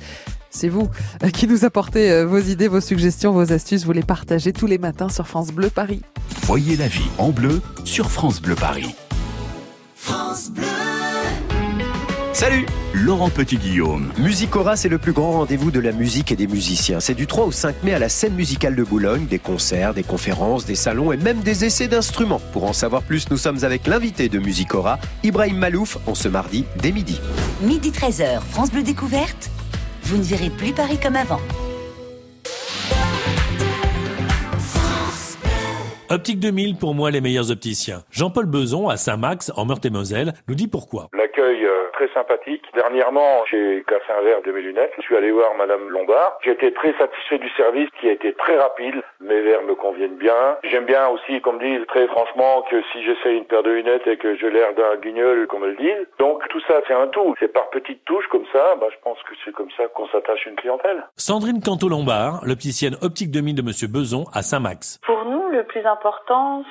c'est 0.49 0.69
vous 0.69 0.89
euh, 1.23 1.29
qui 1.29 1.47
nous 1.47 1.65
apportez 1.65 2.12
euh, 2.12 2.25
vos 2.25 2.39
idées, 2.39 2.67
vos 2.67 2.81
suggestions, 2.81 3.31
vos 3.31 3.51
astuces. 3.51 3.86
Vous 3.86 3.91
les 3.91 4.03
partagez 4.03 4.53
tous 4.53 4.67
les 4.67 4.77
matins 4.77 5.10
sur 5.10 5.27
France 5.27 5.51
Bleu 5.51 5.69
Paris. 5.69 6.01
Voyez 6.43 6.75
la 6.75 6.88
vie 6.88 7.10
en 7.17 7.29
bleu 7.29 7.62
sur 7.83 8.10
France 8.10 8.41
Bleu 8.41 8.55
Paris. 8.55 8.95
Salut 12.33 12.67
Laurent 12.93 13.31
Petit-Guillaume. 13.31 14.12
Musicora, 14.19 14.75
c'est 14.75 14.89
le 14.89 14.99
plus 14.99 15.12
grand 15.12 15.31
rendez-vous 15.31 15.71
de 15.71 15.79
la 15.79 15.91
musique 15.91 16.31
et 16.31 16.36
des 16.36 16.45
musiciens. 16.45 16.99
C'est 16.99 17.15
du 17.15 17.25
3 17.25 17.45
au 17.45 17.51
5 17.51 17.83
mai 17.83 17.93
à 17.95 17.99
la 17.99 18.10
scène 18.10 18.36
musicale 18.36 18.75
de 18.75 18.83
Boulogne, 18.83 19.25
des 19.25 19.39
concerts, 19.39 19.95
des 19.95 20.03
conférences, 20.03 20.65
des 20.65 20.75
salons 20.75 21.12
et 21.12 21.17
même 21.17 21.39
des 21.39 21.65
essais 21.65 21.88
d'instruments. 21.88 22.41
Pour 22.53 22.65
en 22.65 22.73
savoir 22.73 23.01
plus, 23.01 23.29
nous 23.31 23.38
sommes 23.38 23.63
avec 23.63 23.88
l'invité 23.88 24.29
de 24.29 24.38
Musicora, 24.38 24.99
Ibrahim 25.23 25.57
Malouf, 25.57 25.97
en 26.05 26.13
ce 26.13 26.27
mardi 26.27 26.65
dès 26.79 26.91
midi. 26.91 27.19
Midi 27.63 27.89
13h, 27.89 28.41
France 28.51 28.69
Bleu 28.69 28.83
Découverte. 28.83 29.49
Vous 30.07 30.15
ne 30.15 30.23
verrez 30.23 30.49
plus 30.49 30.71
Paris 30.71 30.97
comme 31.03 31.17
avant. 31.17 31.41
Optique 36.09 36.39
2000, 36.39 36.77
pour 36.77 36.95
moi, 36.95 37.11
les 37.11 37.19
meilleurs 37.19 37.51
opticiens. 37.51 37.99
Jean-Paul 38.11 38.45
Beson, 38.45 38.87
à 38.87 38.95
Saint-Max, 38.95 39.51
en 39.57 39.65
Meurthe-et-Moselle, 39.65 40.31
nous 40.47 40.55
dit 40.55 40.69
pourquoi. 40.69 41.09
L'accueil 41.11 41.65
euh, 41.65 41.91
très 41.91 42.07
sympathique. 42.13 42.63
Dernièrement, 42.73 43.43
j'ai 43.51 43.83
cassé 43.85 44.05
un 44.17 44.21
verre 44.21 44.41
de 44.41 44.53
mes 44.53 44.61
lunettes. 44.61 44.93
Je 44.99 45.01
suis 45.01 45.17
allé 45.17 45.31
voir 45.31 45.53
Madame 45.57 45.89
Lombard. 45.89 46.39
J'ai 46.45 46.51
été 46.51 46.71
très 46.71 46.93
satisfait 46.97 47.39
du 47.39 47.49
service 47.57 47.89
qui 47.99 48.07
a 48.07 48.13
été 48.13 48.31
très 48.33 48.57
rapide. 48.57 48.95
Mes 49.19 49.41
verres 49.41 49.63
me 49.63 49.75
conviennent 49.75 50.15
bien. 50.15 50.55
J'aime 50.63 50.85
bien 50.85 51.09
aussi, 51.09 51.41
comme 51.41 51.59
disent 51.59 51.85
très 51.89 52.07
franchement, 52.07 52.63
que 52.71 52.81
si 52.93 53.03
j'essaie 53.03 53.35
une 53.35 53.43
paire 53.43 53.63
de 53.63 53.71
lunettes 53.71 54.07
et 54.07 54.15
que 54.15 54.37
j'ai 54.37 54.49
l'air 54.49 54.73
d'un 54.75 54.95
guignol, 55.03 55.45
comme 55.47 55.65
elles 55.65 55.75
disent. 55.75 56.07
Donc 56.19 56.47
tout 56.47 56.61
ça, 56.69 56.75
c'est 56.87 56.93
un 56.93 57.07
tout. 57.07 57.35
C'est 57.41 57.51
par 57.51 57.69
petites 57.69 58.05
touches 58.05 58.27
comme 58.31 58.45
ça. 58.53 58.75
Bah, 58.79 58.87
je 58.89 58.97
pense 59.03 59.17
que 59.23 59.35
c'est 59.43 59.51
comme 59.51 59.71
ça 59.75 59.87
qu'on 59.87 60.07
s'attache 60.07 60.47
à 60.47 60.49
une 60.51 60.55
clientèle. 60.55 61.03
Sandrine 61.17 61.61
Canto-Lombard, 61.61 62.45
l'opticienne 62.45 62.95
Optique 63.01 63.31
2000 63.31 63.55
de 63.55 63.61
Monsieur 63.61 63.87
Beson, 63.87 64.23
à 64.33 64.41
Saint-Max. 64.41 65.01
Pour 65.05 65.25
nous, 65.25 65.49
le 65.49 65.63
plus 65.63 65.81
important, 65.81 65.96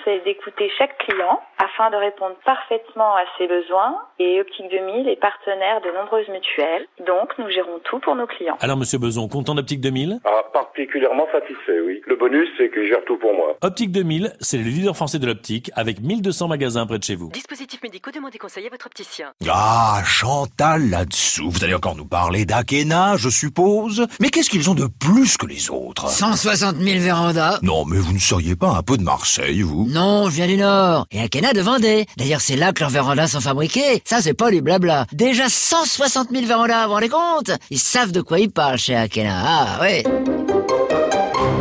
c'est 0.05 0.23
d'écouter 0.25 0.71
chaque 0.79 0.97
client 0.99 1.41
afin 1.59 1.91
de 1.91 1.97
répondre 1.97 2.35
parfaitement 2.45 3.15
à 3.17 3.25
ses 3.39 3.47
besoins. 3.47 3.97
Et 4.19 4.41
Optique 4.41 4.71
2000 4.71 5.09
est 5.09 5.21
partenaire 5.21 5.81
de 5.83 5.91
nombreuses 5.97 6.29
mutuelles. 6.29 6.87
Donc, 7.07 7.31
nous 7.39 7.49
gérons 7.51 7.79
tout 7.85 7.99
pour 8.01 8.15
nos 8.17 8.27
clients. 8.27 8.57
Alors, 8.61 8.77
Monsieur 8.77 8.99
Beson, 8.99 9.29
content 9.29 9.55
d'Optique 9.55 9.81
2000 9.81 10.21
Ah, 10.25 10.43
particulièrement 10.53 11.27
satisfait, 11.33 11.81
oui. 11.85 12.01
Le 12.07 12.17
bonus, 12.17 12.49
c'est 12.57 12.71
qu'il 12.71 12.87
gère 12.87 13.05
tout 13.05 13.17
pour 13.19 13.35
moi. 13.35 13.57
Optique 13.62 13.93
2000, 13.93 14.33
c'est 14.41 14.59
le 14.59 14.65
leader 14.65 14.97
français 14.97 15.19
de 15.19 15.27
l'optique, 15.27 15.71
avec 15.75 16.01
1200 16.01 16.49
magasins 16.49 16.87
près 16.87 16.99
de 16.99 17.05
chez 17.05 17.15
vous. 17.17 17.31
Dispositifs 17.31 17.83
médicaux, 17.83 18.11
demandez 18.11 18.39
conseil 18.39 18.67
à 18.67 18.71
votre 18.71 18.87
opticien. 18.87 19.33
Ah, 19.49 20.01
Chantal 20.05 20.89
là-dessous. 20.91 21.51
Vous 21.51 21.65
allez 21.65 21.75
encore 21.75 21.97
nous 21.97 22.07
parler 22.07 22.45
d'Akena, 22.45 23.17
je 23.17 23.29
suppose. 23.29 24.07
Mais 24.21 24.29
qu'est-ce 24.31 24.51
qu'ils 24.51 24.71
ont 24.71 24.75
de 24.75 24.87
plus 24.87 25.37
que 25.37 25.47
les 25.47 25.71
autres? 25.71 26.09
160 26.09 26.77
000 26.77 27.01
vérandas. 27.01 27.59
Non, 27.62 27.85
mais 27.85 27.99
vous 27.99 28.12
ne 28.12 28.19
seriez 28.19 28.57
pas 28.57 28.69
un 28.71 28.83
peu 28.83 28.97
de 28.97 29.03
Marseille, 29.17 29.63
vous 29.63 29.87
Non, 29.89 30.29
je 30.29 30.35
viens 30.35 30.47
du 30.47 30.59
Nord. 30.59 31.07
Et 31.11 31.23
Akena 31.23 31.55
de 31.55 31.63
Vendée. 31.63 32.05
D'ailleurs, 32.19 32.43
c'est 32.43 32.55
là 32.55 32.75
que 32.75 32.81
leurs 32.81 32.91
vérandas 32.91 33.29
sont 33.29 33.41
fabriqués. 33.41 34.03
Ça, 34.05 34.21
c'est 34.21 34.35
pas 34.35 34.51
du 34.51 34.61
blabla. 34.61 35.07
Déjà 35.11 35.49
160 35.49 36.29
000 36.31 36.45
vérandas, 36.45 36.83
vous 36.83 36.89
vous 36.89 36.95
rendez 36.97 37.09
compte? 37.09 37.51
Ils 37.71 37.79
savent 37.79 38.13
de 38.13 38.21
quoi 38.21 38.41
ils 38.41 38.51
parlent 38.51 38.77
chez 38.77 38.95
Akena. 38.95 39.43
Ah, 39.43 39.81
ouais. 39.81 40.05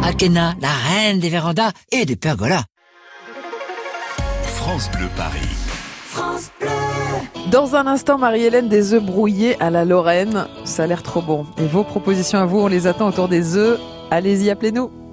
Akena, 0.04 0.56
la 0.60 0.68
reine 0.68 1.20
des 1.20 1.30
vérandas 1.30 1.72
et 1.94 2.04
des 2.04 2.18
pergolas. 2.18 2.65
France 4.44 4.91
Bleu 4.91 5.08
Paris. 5.15 5.39
France 6.10 6.52
Bleu. 6.60 6.70
Dans 7.52 7.78
un 7.78 7.88
instant, 7.88 8.18
Marie-Hélène, 8.18 8.68
des 8.68 8.94
œufs 8.94 9.02
brouillés 9.02 9.56
à 9.62 9.70
la 9.70 9.86
Lorraine. 9.86 10.46
Ça 10.65 10.84
a 10.84 10.88
l'air 10.88 11.04
trop 11.04 11.22
bon. 11.22 11.46
Et 11.58 11.68
vos 11.68 11.86
propositions 11.86 12.39
à 12.39 12.46
vous, 12.46 12.60
on 12.60 12.68
les 12.68 12.86
attend 12.86 13.08
autour 13.08 13.30
des 13.30 13.56
œufs. 13.56 13.80
Allez-y, 14.12 14.50
appelez-nous. 14.50 15.05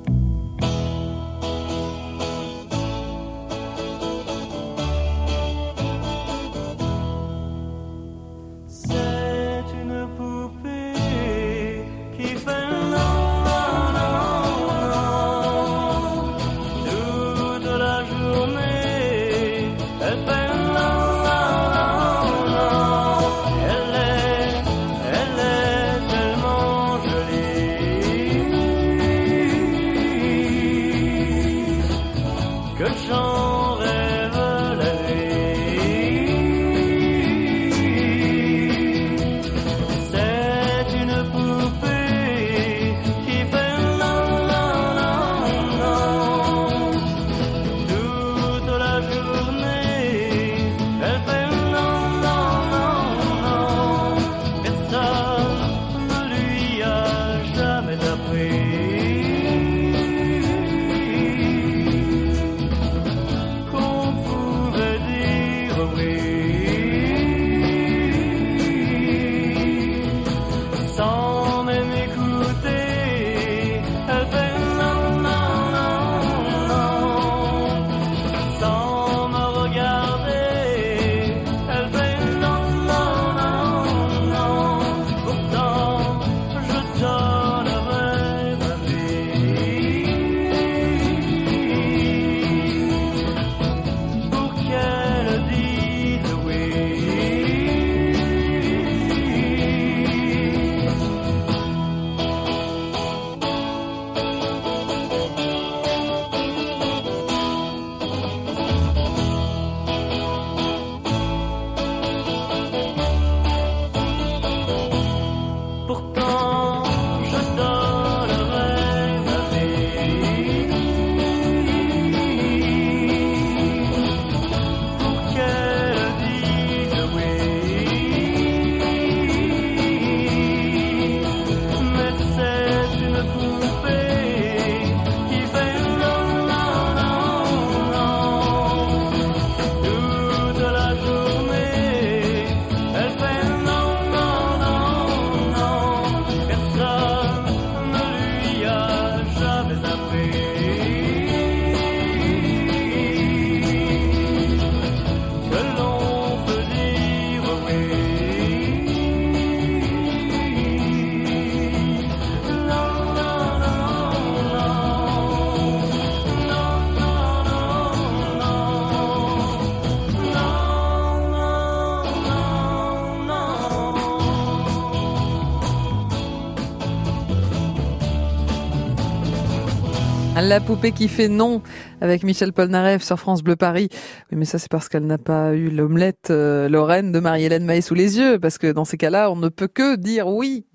La 180.48 180.60
poupée 180.60 180.90
qui 180.90 181.06
fait 181.06 181.28
non 181.28 181.62
avec 182.00 182.24
Michel 182.24 182.52
Polnareff 182.52 183.02
sur 183.02 183.16
France 183.18 183.42
Bleu 183.44 183.54
Paris. 183.54 183.88
Oui, 184.30 184.38
mais 184.38 184.44
ça 184.44 184.58
c'est 184.58 184.70
parce 184.70 184.88
qu'elle 184.88 185.06
n'a 185.06 185.18
pas 185.18 185.54
eu 185.54 185.70
l'omelette 185.70 186.30
euh, 186.30 186.68
Lorraine 186.68 187.12
de 187.12 187.20
Marie-Hélène 187.20 187.64
Maé 187.64 187.80
sous 187.80 187.94
les 187.94 188.18
yeux, 188.18 188.40
parce 188.40 188.58
que 188.58 188.72
dans 188.72 188.84
ces 188.84 188.96
cas-là, 188.96 189.30
on 189.30 189.36
ne 189.36 189.48
peut 189.48 189.68
que 189.68 189.94
dire 189.96 190.26
oui. 190.26 190.66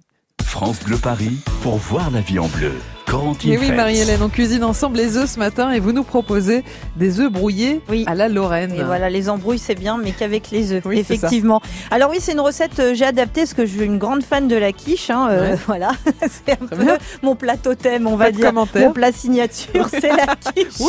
France 0.42 0.80
Bleu 0.86 0.98
Paris 0.98 1.40
pour 1.68 1.76
voir 1.76 2.12
la 2.12 2.22
vie 2.22 2.40
en 2.40 2.48
bleu. 2.48 2.72
Corentine 3.06 3.54
Et 3.54 3.58
oui. 3.58 3.72
Marie-Hélène, 3.72 4.22
on 4.22 4.28
cuisine 4.28 4.66
ensemble 4.66 4.98
les 4.98 5.16
œufs 5.16 5.30
ce 5.32 5.40
matin 5.40 5.72
et 5.72 5.80
vous 5.80 5.94
nous 5.94 6.04
proposez 6.04 6.66
des 6.98 7.22
œufs 7.22 7.32
brouillés 7.32 7.80
à 8.06 8.16
la 8.16 8.28
Lorraine. 8.28 8.74
Et 8.74 8.84
voilà, 8.84 9.10
les 9.10 9.30
embrouilles, 9.30 9.60
c'est 9.60 9.76
bien, 9.76 9.98
mais 9.98 10.12
qu'avec 10.12 10.52
les 10.52 10.74
œufs, 10.74 10.84
Oui, 10.86 11.00
effectivement. 11.00 11.62
Alors 11.90 12.10
oui, 12.10 12.18
c'est 12.20 12.34
une 12.34 12.42
recette, 12.42 12.78
euh, 12.82 12.94
j'ai 12.94 13.06
adapté 13.06 13.42
parce 13.44 13.54
que 13.54 13.66
je 13.66 13.78
suis 13.78 13.86
une 13.86 13.98
grande 13.98 14.24
fan 14.24 14.50
de 14.50 14.58
la 14.58 14.74
quiche. 14.74 15.10
hein, 15.10 15.30
euh, 15.32 15.52
Ouais. 15.54 15.58
Voilà, 15.68 15.92
c'est 16.22 16.52
un 16.52 16.66
peu 16.66 16.76
bien. 16.76 16.98
mon 17.24 17.38
plat 17.38 17.56
totem, 17.56 18.08
on 18.08 18.18
va 18.18 18.26
Pas 18.26 18.32
dire. 18.34 18.48
commentaire. 18.48 18.88
Mon 18.88 18.92
plat 18.94 19.14
signature, 19.14 19.88
c'est 19.90 20.10
la 20.10 20.36
quiche. 20.54 20.82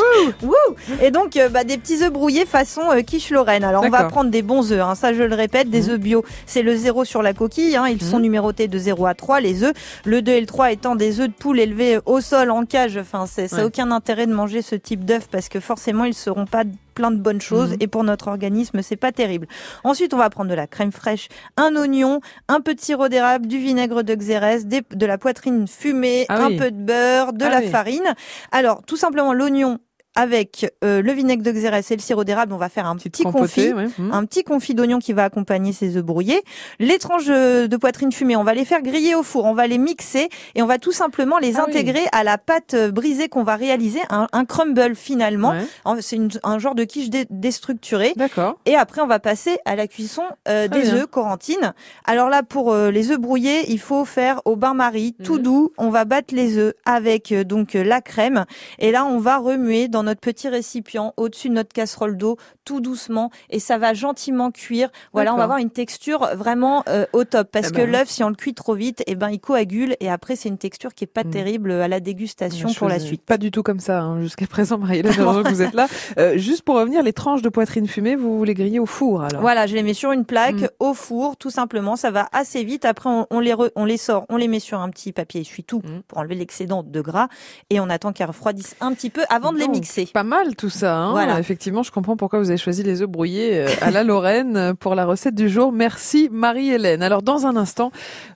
Wouh 0.43 0.53
Et 1.01 1.13
donc, 1.13 1.37
euh, 1.37 1.49
bah, 1.49 1.63
des 1.63 1.79
petits 1.79 2.03
œufs 2.03 2.13
brouillés 2.13 2.47
façon 2.47 2.81
euh, 2.91 3.03
quiche 3.03 3.31
Lorraine. 3.31 3.63
Alors, 3.63 3.85
on 3.85 3.91
va 3.91 4.05
prendre 4.05 4.31
des 4.33 4.43
bons 4.43 4.73
œufs, 4.73 4.81
hein, 4.83 4.97
ça 4.97 5.13
je 5.15 5.23
le 5.23 5.37
répète, 5.37 5.71
des 5.71 5.89
œufs 5.89 6.01
bio. 6.01 6.25
C'est 6.47 6.63
le 6.63 6.75
0 6.75 7.05
sur 7.05 7.23
la 7.23 7.33
coquille, 7.33 7.77
hein, 7.77 7.87
ils 7.89 8.03
sont 8.03 8.19
numérotés 8.19 8.67
de 8.67 8.77
0 8.77 9.07
à 9.07 9.15
3, 9.15 9.39
les 9.41 9.63
œufs. 9.63 9.73
Le 10.05 10.21
2 10.21 10.33
et 10.33 10.41
le 10.41 10.47
3 10.49 10.68
étant 10.73 10.97
des 10.97 11.21
œufs 11.21 11.29
de 11.29 11.33
poule 11.33 11.61
élevés 11.61 11.99
au 12.07 12.21
sol, 12.21 12.51
en 12.51 12.65
cage. 12.65 12.97
Enfin, 12.97 13.27
ça 13.27 13.43
a 13.43 13.59
Ouais. 13.59 13.63
aucun 13.65 13.91
intérêt 13.91 14.27
de 14.27 14.33
manger 14.35 14.63
ce 14.63 14.75
type 14.75 15.05
d'œufs 15.05 15.29
parce 15.31 15.49
que 15.49 15.61
forcément, 15.61 16.05
ils 16.05 16.15
seront 16.15 16.47
pas 16.47 16.65
plein 16.95 17.11
de 17.13 17.17
bonnes 17.19 17.41
choses 17.41 17.71
Mhm. 17.71 17.77
et 17.81 17.87
pour 17.87 18.03
notre 18.05 18.27
organisme, 18.29 18.83
c'est 18.83 18.97
pas 18.97 19.13
terrible. 19.13 19.47
Ensuite, 19.85 20.13
on 20.15 20.17
va 20.17 20.29
prendre 20.31 20.51
de 20.51 20.55
la 20.57 20.67
crème 20.67 20.91
fraîche, 20.91 21.29
un 21.57 21.77
oignon, 21.77 22.21
un 22.49 22.61
peu 22.61 22.75
de 22.75 22.81
sirop 22.81 23.09
d'érable, 23.09 23.47
du 23.47 23.59
vinaigre 23.59 24.03
de 24.03 24.15
xérès, 24.15 24.67
des- 24.67 24.83
de 24.91 25.07
la 25.07 25.17
poitrine 25.19 25.69
fumée, 25.69 26.27
Ah 26.29 26.45
un 26.45 26.49
oui. 26.49 26.57
peu 26.57 26.71
de 26.73 26.77
beurre, 26.77 27.33
de 27.33 27.45
Ah 27.45 27.51
la 27.51 27.59
oui. 27.61 27.69
farine. 27.69 28.15
Alors, 28.51 28.83
tout 28.85 28.97
simplement 28.97 29.33
l'oignon 29.33 29.79
avec 30.17 30.73
euh, 30.85 31.01
le 31.03 31.13
vinaigre 31.13 31.43
de 31.43 31.53
xérès 31.53 31.89
et 31.91 31.95
le 31.97 32.01
sirop 32.03 32.25
d'érable, 32.25 32.53
on 32.53 32.57
va 32.59 32.69
faire 32.69 32.87
un 32.87 32.97
petit 32.97 33.23
confit, 33.23 33.73
ouais. 33.73 33.87
Mhm. 33.99 34.11
un 34.13 34.25
petit 34.25 34.43
confit 34.43 34.75
d'oignon 34.75 34.99
qui 34.99 35.13
va 35.13 35.25
accompagner 35.25 35.73
ces 35.73 35.97
œufs 35.97 36.03
brouillés. 36.05 36.43
Les 36.81 36.99
tranches 36.99 37.27
de 37.27 37.67
de 37.67 37.77
poitrine 37.77 38.11
fumée, 38.13 38.35
on 38.37 38.43
va 38.45 38.55
les 38.55 38.65
faire 38.65 38.83
griller 38.83 39.15
au 39.15 39.23
four, 39.23 39.45
on 39.45 39.55
va 39.55 39.67
les 39.67 39.79
mixer 39.79 40.29
et 40.55 40.63
on 40.63 40.67
va 40.67 40.79
tout 40.79 40.93
simplement 40.93 41.39
les 41.39 41.57
Ah 41.57 41.65
oui. 41.67 41.71
intégrer 41.77 42.05
à 42.13 42.25
la 42.25 42.37
pâte 42.39 42.75
euh, 42.75 42.91
brisée 42.91 43.29
qu'on 43.29 43.43
va 43.45 43.57
réaliser, 43.57 44.01
un, 44.11 44.27
un 44.33 44.45
crumble 44.45 44.95
finalement. 44.97 45.51
Ouais. 45.87 46.01
C'est 46.03 46.19
un 46.43 46.59
genre 46.59 46.75
de 46.75 46.85
quiche 46.85 47.11
dé- 47.11 47.27
déstructurée. 47.31 48.13
D'accord. 48.17 48.59
Et 48.67 48.75
après, 48.77 49.01
on 49.01 49.07
va 49.07 49.19
passer 49.21 49.59
à 49.65 49.77
la 49.77 49.87
cuisson 49.87 50.23
euh, 50.49 50.67
des 50.69 50.93
œufs 50.95 51.07
Corentine. 51.07 51.75
Alors 52.05 52.29
là, 52.29 52.43
pour 52.43 52.73
euh, 52.73 52.91
les 52.91 53.11
œufs 53.11 53.19
brouillés, 53.19 53.71
il 53.71 53.79
faut 53.81 54.05
faire 54.05 54.41
au 54.45 54.57
bain-marie, 54.57 55.15
Mhm. 55.19 55.25
tout 55.27 55.39
doux. 55.39 55.73
On 55.79 55.91
va 55.91 56.05
battre 56.05 56.35
les 56.35 56.59
œufs 56.59 56.75
avec 56.85 57.33
euh, 57.33 57.45
donc 57.45 57.75
euh, 57.77 57.85
la 57.85 58.01
crème. 58.01 58.45
Et 58.79 58.91
là, 58.91 59.05
on 59.05 59.19
va 59.19 59.39
remuer 59.39 59.89
dans 59.89 60.03
notre 60.09 60.21
petit 60.21 60.49
récipient 60.49 61.13
au-dessus 61.17 61.49
de 61.49 61.55
notre 61.55 61.73
casserole 61.73 62.17
d'eau, 62.17 62.37
tout 62.65 62.81
doucement. 62.81 63.31
Et 63.51 63.59
ça 63.61 63.79
va 63.79 63.95
gentiment 63.95 64.51
cuire. 64.51 64.91
Voilà, 65.13 65.33
on 65.35 65.37
va 65.37 65.45
avoir 65.45 65.59
une 65.59 65.71
texture 65.71 66.29
vraiment 66.35 66.83
euh, 66.89 67.07
au 67.13 67.25
top. 67.25 67.49
Parce 67.53 67.69
Eh 67.69 67.73
que 67.73 67.77
ben. 67.79 67.91
l'œuf, 67.93 68.09
si 68.09 68.25
on 68.25 68.29
le 68.29 68.35
cuit 68.35 68.55
trop 68.55 68.75
vite, 68.75 69.03
eh 69.07 69.15
ben, 69.15 69.31
il 69.31 69.41
coagule. 69.41 69.97
Et 70.01 70.11
après, 70.11 70.37
c'est 70.37 70.49
une 70.49 70.59
texture 70.59 70.95
qui 70.95 71.05
est 71.05 71.07
pas 71.07 71.25
Mhm. 71.25 71.31
terrible 71.31 71.73
à 71.73 71.89
la 71.89 72.01
dégustation 72.01 72.73
pour 72.73 72.89
la 72.89 72.99
suite. 72.99 73.23
Pas 73.23 73.39
du 73.39 73.51
tout 73.51 73.63
comme 73.63 73.81
ça 73.81 74.01
hein, 74.03 74.21
jusqu'à 74.21 74.47
présent, 74.51 74.81
heureusement 74.83 75.43
que 75.43 75.49
vous 75.49 75.63
êtes 75.63 75.75
là. 75.75 75.87
Euh, 76.19 76.37
juste 76.39 76.63
pour 76.63 76.77
revenir, 76.77 77.03
les 77.03 77.13
tranches 77.13 77.43
de 77.43 77.49
poitrine 77.49 77.87
fumée, 77.87 78.17
vous 78.17 78.43
les 78.45 78.55
grillez 78.55 78.79
au 78.81 78.87
four 78.87 79.23
alors? 79.23 79.41
Voilà, 79.41 79.67
je 79.67 79.75
les 79.75 79.83
mets 79.83 79.95
sur 79.95 80.13
une 80.13 80.25
plaque, 80.25 80.55
Mm. 80.63 80.69
au 80.81 80.95
four, 80.95 81.37
tout 81.37 81.51
simplement. 81.51 81.97
Ça 81.97 82.11
va 82.11 82.29
assez 82.33 82.65
vite. 82.65 82.85
Après, 82.85 83.09
on, 83.11 83.27
on 83.31 83.41
les 83.41 83.53
re- 83.53 83.71
on 83.77 83.85
les 83.85 83.97
sort, 83.97 84.25
on 84.29 84.37
les 84.37 84.49
met 84.49 84.61
sur 84.61 84.81
un 84.81 84.89
petit 84.91 85.13
papier 85.13 85.43
essuie-tout 85.43 85.79
Mm. 85.79 86.01
pour 86.09 86.19
enlever 86.19 86.35
l'excédent 86.35 86.83
de 86.83 87.01
gras 87.01 87.29
et 87.71 87.81
on 87.81 87.89
attend 87.91 88.13
qu'elles 88.13 88.27
refroidissent 88.29 88.77
un 88.81 88.93
petit 88.95 89.11
peu 89.11 89.23
avant 89.29 89.53
de 89.53 89.59
les 89.59 89.67
Donc, 89.67 89.75
Pas 90.13 90.23
mal 90.23 90.55
tout 90.57 90.71
ça. 90.71 90.97
Hein 90.97 91.11
Voilà. 91.13 91.39
Effectivement, 91.39 91.83
je 91.83 91.91
comprends 91.91 92.17
pourquoi 92.17 92.39
vous 92.39 92.49
avez 92.51 92.59
choisi 92.59 92.83
les 92.83 93.03
œufs 93.03 93.09
brouillés 93.09 93.59
euh, 93.59 93.69
à 93.81 93.91
la 93.91 94.05
Lorraine 94.05 94.57
euh, 94.57 94.75
pour 94.75 94.95
la 94.95 95.05
recette 95.07 95.35
du 95.35 95.49
jour. 95.49 95.73
Merci 95.73 96.29
Marie-Hélène. 96.31 97.03
Alors 97.03 97.23
dans 97.23 97.47
un 97.47 97.57
instant, 97.57 97.91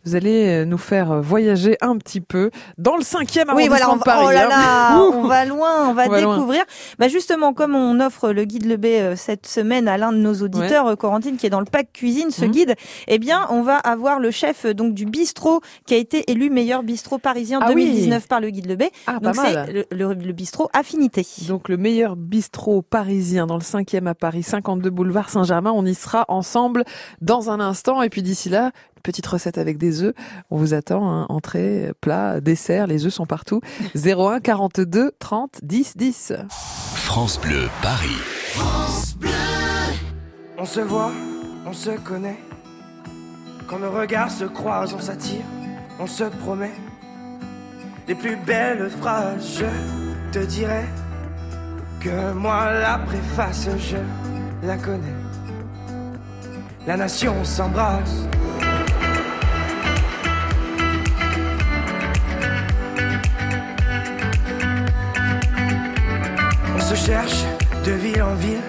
vous 0.05 0.15
allez 0.17 0.49
euh, 0.49 0.65
nous 0.65 0.79
faire 0.79 1.21
voyager 1.23 1.77
un 1.81 1.97
petit 1.99 2.21
peu 2.21 2.51
dans 2.79 2.97
le 2.97 3.03
cinquième 3.03 3.49
Oui, 3.55 3.65
arrondissement 3.69 3.77
voilà, 3.77 3.91
on 3.91 3.95
de 3.95 3.99
va, 3.99 4.05
Paris. 4.05 4.27
oh 4.29 4.33
là 4.33 4.45
hein. 4.47 4.49
là, 4.49 5.01
on 5.19 5.27
va 5.27 5.45
loin, 5.45 5.89
on 5.89 5.95
va 5.95 6.05
On 6.07 6.11
va 6.11 6.21
loin. 6.21 6.35
découvrir. 6.37 6.65
Bah 6.99 7.09
justement, 7.09 7.53
comme 7.53 7.75
on 7.75 8.01
offre 8.01 8.31
le 8.33 8.45
guide 8.45 8.67
Le 8.67 8.77
B 8.77 8.87
euh, 8.87 9.15
cette 9.17 9.47
semaine 9.47 9.89
à 9.89 9.99
l'un 9.99 10.13
de 10.13 10.19
nos 10.19 10.35
auditeurs, 10.43 10.87
euh, 10.89 10.97
Corentine, 10.97 11.37
qui 11.37 11.47
est 11.47 11.51
dans 11.51 11.61
le 11.61 11.67
pack 11.67 11.93
cuisine, 11.93 12.31
ce 12.31 12.45
Mhm. 12.45 12.51
guide, 12.51 12.75
eh 13.09 13.19
bien, 13.19 13.47
on 13.51 13.63
va 13.63 13.77
avoir 13.77 14.19
le 14.19 14.31
chef 14.31 14.67
donc 14.67 14.95
du 14.95 15.05
bistrot 15.07 15.61
qui 15.87 15.95
a 15.95 15.97
été 15.97 16.31
élu 16.31 16.51
meilleur 16.51 16.83
bistrot 16.83 17.19
parisien 17.19 17.59
Ah 17.63 17.69
oui. 17.75 17.85
2019 17.87 18.27
par 18.29 18.41
le 18.41 18.51
guide 18.51 18.67
Le 18.67 18.77
B. 18.77 18.83
Ah, 19.07 19.19
donc 19.21 19.37
c'est 19.37 19.87
le- 19.91 20.15
le 20.15 20.33
bistrot 20.33 20.69
Affinité. 20.73 21.27
Donc 21.49 21.69
le 21.69 21.77
meilleur 21.77 22.17
bistrot 22.17 22.83
parisien 22.83 23.47
dans 23.47 23.57
le 23.57 23.63
5e 23.63 24.07
à 24.07 24.15
Paris, 24.15 24.43
52 24.43 24.91
boulevard 24.91 25.31
Saint-Germain. 25.31 25.73
On 25.75 25.85
y 25.85 25.95
sera 25.95 26.25
ensemble 26.29 26.85
dans 27.21 27.51
un 27.51 27.61
instant. 27.61 28.03
Et 28.03 28.11
puis 28.11 28.23
d'ici 28.23 28.49
là, 28.49 28.73
une 28.97 29.03
petite 29.03 29.27
recette 29.27 29.59
avec 29.59 29.79
des 29.79 30.03
œufs. 30.03 30.15
On 30.51 30.57
vous 30.57 30.75
attend, 30.75 31.11
hein, 31.11 31.27
entrée, 31.29 31.93
plat, 32.01 32.41
dessert, 32.41 32.87
les 32.87 33.07
œufs 33.07 33.13
sont 33.13 33.27
partout. 33.27 33.61
01 33.95 34.41
42 34.41 35.13
30 35.19 35.61
10 35.63 35.97
10. 35.97 36.33
France 36.51 37.41
Bleu 37.41 37.69
Paris. 37.83 38.09
On 40.59 40.65
se 40.65 40.81
voit, 40.81 41.13
on 41.67 41.73
se 41.73 41.91
connaît. 41.91 42.39
Quand 43.67 43.79
nos 43.79 43.91
regards 43.91 44.31
se 44.31 44.45
croisent, 44.45 44.95
on 44.97 45.01
s'attire, 45.01 45.45
on 45.99 46.07
se 46.07 46.25
promet. 46.25 46.73
Les 48.07 48.15
plus 48.15 48.37
belles 48.37 48.91
phrases, 48.91 49.59
je 49.59 50.33
te 50.33 50.45
dirai 50.45 50.85
que 52.03 52.33
moi 52.33 52.73
la 52.73 52.99
préface, 52.99 53.69
je 53.79 53.99
la 54.67 54.77
connais. 54.77 55.15
La 56.87 56.97
nation 56.97 57.45
s'embrasse. 57.45 58.27
On 66.75 66.81
se 66.81 66.95
cherche 66.95 67.45
de 67.85 67.93
ville 67.93 68.23
en 68.23 68.35
ville. 68.35 68.67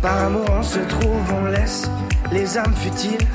Par 0.00 0.24
amour 0.24 0.46
on 0.58 0.62
se 0.62 0.78
trouve, 0.80 1.34
on 1.42 1.46
laisse 1.46 1.90
les 2.32 2.56
âmes 2.56 2.74
futiles 2.74 3.26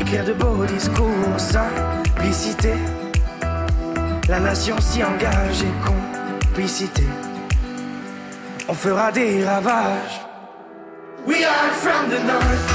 écrire 0.00 0.24
de 0.24 0.32
beaux 0.32 0.64
discours, 0.66 1.08
simplicité. 1.38 2.74
La 4.28 4.40
nation 4.40 4.76
s'y 4.80 5.02
engage 5.02 5.62
et 5.62 6.50
complicité. 6.52 7.04
On 8.66 8.74
fera 8.74 9.12
des 9.12 9.44
ravages. 9.44 10.20
We 11.26 11.44
are 11.44 11.70
from 11.84 12.08
the 12.08 12.18
north, 12.20 12.66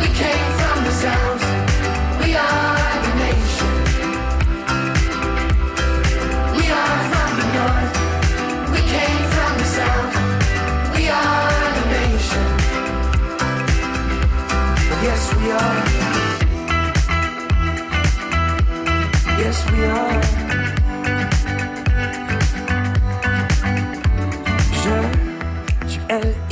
we 0.00 0.06
came 0.22 0.50
from 0.60 0.84
the 0.84 0.92
south, 1.04 1.44
we 2.22 2.34
are 2.36 2.92
the 3.04 3.12
nation. 3.24 3.72
We 6.58 6.64
are 6.70 7.00
from 7.10 7.30
the 7.40 7.46
north, 7.58 7.94
we 8.74 8.80
came 8.94 9.22
from 9.34 9.52
the 9.58 9.68
south, 9.78 10.14
we 10.94 11.08
are 11.08 11.50
the 11.78 11.84
nation. 11.98 12.46
Yes, 15.02 15.22
we 15.40 15.50
are. 15.50 15.84
Yes, 19.40 19.58
we 19.72 19.84
are. 19.84 20.37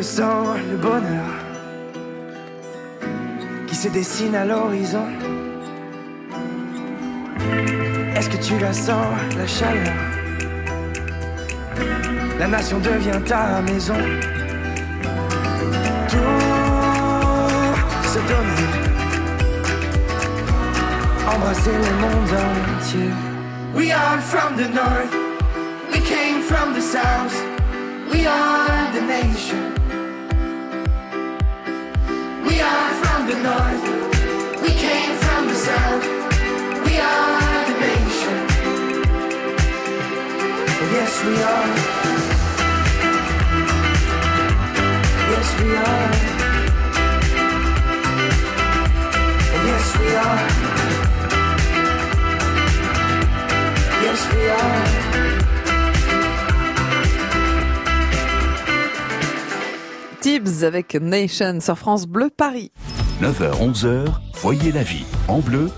Le 0.00 0.04
sens, 0.04 0.56
le 0.70 0.78
bonheur 0.78 1.30
qui 3.66 3.74
se 3.74 3.88
dessine 3.88 4.34
à 4.34 4.46
l'horizon 4.46 5.06
Est-ce 8.16 8.30
que 8.30 8.38
tu 8.38 8.58
la 8.58 8.72
sens, 8.72 9.14
la 9.36 9.46
chaleur? 9.46 10.00
La 12.38 12.48
nation 12.48 12.78
devient 12.78 13.20
ta 13.26 13.60
maison. 13.60 14.00
Tout 16.08 16.16
se 18.14 18.20
donner, 18.30 18.72
embrasser 21.30 21.76
le 21.86 21.92
monde 22.02 22.34
entier. 22.78 23.12
We 23.74 23.92
are 23.92 24.18
from 24.32 24.56
the 24.56 24.68
north, 24.80 25.14
we 25.92 26.00
came 26.00 26.40
from 26.40 26.72
the 26.72 26.80
south, 26.80 27.36
we 28.10 28.26
are 28.26 28.92
the 28.94 29.02
nation. 29.02 29.69
Yes, 41.20 41.28
we 41.28 41.36
are. 41.42 41.66
Yes, 45.30 45.48
we 45.60 45.76
are. 45.76 46.10
Yes, 49.66 49.86
we 50.00 50.08
are. 50.16 50.40
Yes, 54.02 54.20
we 54.32 54.42
are. 54.48 54.88
Tibbs 60.20 60.64
avec 60.64 60.94
Nation 60.94 61.60
sur 61.60 61.76
France 61.76 62.06
Bleu 62.06 62.30
Paris. 62.34 62.72
9h, 63.20 63.60
11h, 63.60 64.06
voyez 64.40 64.72
la 64.72 64.82
vie 64.82 65.04
en 65.28 65.40
bleu 65.40 65.70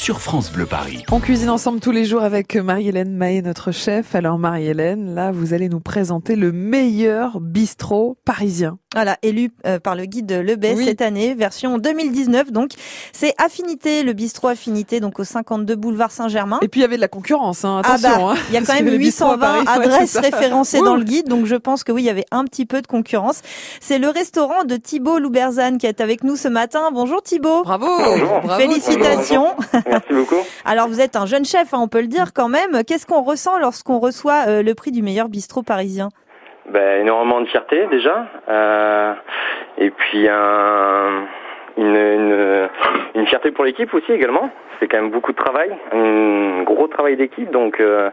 sur 0.00 0.22
France 0.22 0.50
Bleu 0.50 0.64
Paris. 0.64 1.04
On 1.12 1.20
cuisine 1.20 1.50
ensemble 1.50 1.78
tous 1.78 1.90
les 1.90 2.06
jours 2.06 2.22
avec 2.22 2.56
Marie-Hélène 2.56 3.14
Mahé, 3.14 3.42
notre 3.42 3.70
chef. 3.70 4.14
Alors 4.14 4.38
Marie-Hélène, 4.38 5.14
là, 5.14 5.30
vous 5.30 5.52
allez 5.52 5.68
nous 5.68 5.80
présenter 5.80 6.36
le 6.36 6.52
meilleur 6.52 7.38
bistrot 7.38 8.16
parisien. 8.24 8.78
Voilà, 8.94 9.18
élu 9.22 9.52
euh, 9.66 9.78
par 9.78 9.94
le 9.94 10.06
guide 10.06 10.32
Lebet 10.32 10.74
Oui. 10.76 10.84
cette 10.86 11.02
année, 11.02 11.34
version 11.34 11.78
2019. 11.78 12.50
Donc, 12.50 12.70
c'est 13.12 13.34
Affinité, 13.38 14.02
le 14.02 14.14
bistrot 14.14 14.48
Affinité, 14.48 14.98
donc 14.98 15.20
au 15.20 15.24
52 15.24 15.76
boulevard 15.76 16.10
Saint-Germain. 16.10 16.58
Et 16.62 16.66
puis 16.68 16.80
il 16.80 16.82
y 16.82 16.86
avait 16.86 16.96
de 16.96 17.00
la 17.00 17.06
concurrence, 17.06 17.64
hein. 17.64 17.82
Ah 17.84 17.92
attention. 17.92 18.26
bah, 18.26 18.32
hein. 18.32 18.38
il 18.48 18.54
y 18.54 18.56
a 18.56 18.62
quand 18.66 18.74
même 18.74 18.86
les 18.86 18.98
bistrots 18.98 19.26
à 19.26 19.36
820 19.36 19.64
Paris, 19.64 19.66
ouais, 19.78 19.84
adresses 19.84 20.16
référencées 20.16 20.80
dans 20.80 20.96
le 20.96 21.04
guide, 21.04 21.28
donc 21.28 21.44
je 21.46 21.54
pense 21.56 21.84
que 21.84 21.92
oui, 21.92 22.02
il 22.02 22.06
y 22.06 22.10
avait 22.10 22.26
un 22.32 22.44
petit 22.46 22.66
peu 22.66 22.80
de 22.82 22.86
concurrence. 22.86 23.42
C'est 23.80 23.98
le 23.98 24.08
restaurant 24.08 24.64
de 24.64 24.76
Thibaut 24.76 25.18
Louberzane 25.18 25.78
qui 25.78 25.86
est 25.86 26.00
avec 26.00 26.24
nous 26.24 26.36
ce 26.36 26.48
matin. 26.48 26.88
Bonjour 26.92 27.22
Thibaut. 27.22 27.62
Bravo. 27.62 27.86
Bonjour. 27.86 28.40
bravo. 28.42 28.60
Félicitations. 28.60 29.54
Merci 29.90 30.12
beaucoup. 30.12 30.42
Alors 30.64 30.88
vous 30.88 31.00
êtes 31.00 31.16
un 31.16 31.26
jeune 31.26 31.44
chef, 31.44 31.72
hein, 31.74 31.78
on 31.80 31.88
peut 31.88 32.00
le 32.00 32.06
dire 32.06 32.32
quand 32.34 32.48
même. 32.48 32.82
Qu'est-ce 32.86 33.06
qu'on 33.06 33.22
ressent 33.22 33.58
lorsqu'on 33.58 33.98
reçoit 33.98 34.44
euh, 34.48 34.62
le 34.62 34.74
prix 34.74 34.90
du 34.92 35.02
meilleur 35.02 35.28
bistrot 35.28 35.62
parisien? 35.62 36.08
Ben, 36.70 37.00
énormément 37.00 37.40
de 37.40 37.46
fierté 37.46 37.86
déjà. 37.90 38.26
Euh, 38.48 39.14
et 39.78 39.90
puis 39.90 40.28
un, 40.28 41.24
une, 41.76 41.96
une, 41.96 42.68
une 43.14 43.26
fierté 43.26 43.50
pour 43.50 43.64
l'équipe 43.64 43.92
aussi 43.94 44.12
également. 44.12 44.50
C'est 44.78 44.88
quand 44.88 44.98
même 45.02 45.10
beaucoup 45.10 45.32
de 45.32 45.36
travail, 45.36 45.70
un 45.92 46.62
gros 46.62 46.86
travail 46.86 47.16
d'équipe. 47.16 47.50
Donc, 47.50 47.80
euh, 47.80 48.08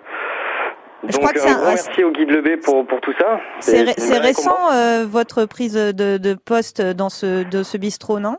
Je 1.07 1.15
crois 1.17 1.31
que 1.31 1.39
c'est 1.39 1.49
un- 1.49 1.65
merci 1.65 2.03
au 2.03 2.11
guide 2.11 2.29
Lebé 2.31 2.57
pour, 2.57 2.85
pour 2.85 2.99
tout 2.99 3.13
ça. 3.19 3.39
C'est 3.59 3.83
ré- 3.83 4.19
récent 4.19 4.57
euh, 4.73 5.05
votre 5.07 5.45
prise 5.45 5.75
de, 5.75 6.17
de 6.17 6.33
poste 6.33 6.81
dans 6.81 7.09
ce, 7.09 7.43
de 7.43 7.63
ce 7.63 7.77
bistrot, 7.77 8.19
non? 8.19 8.37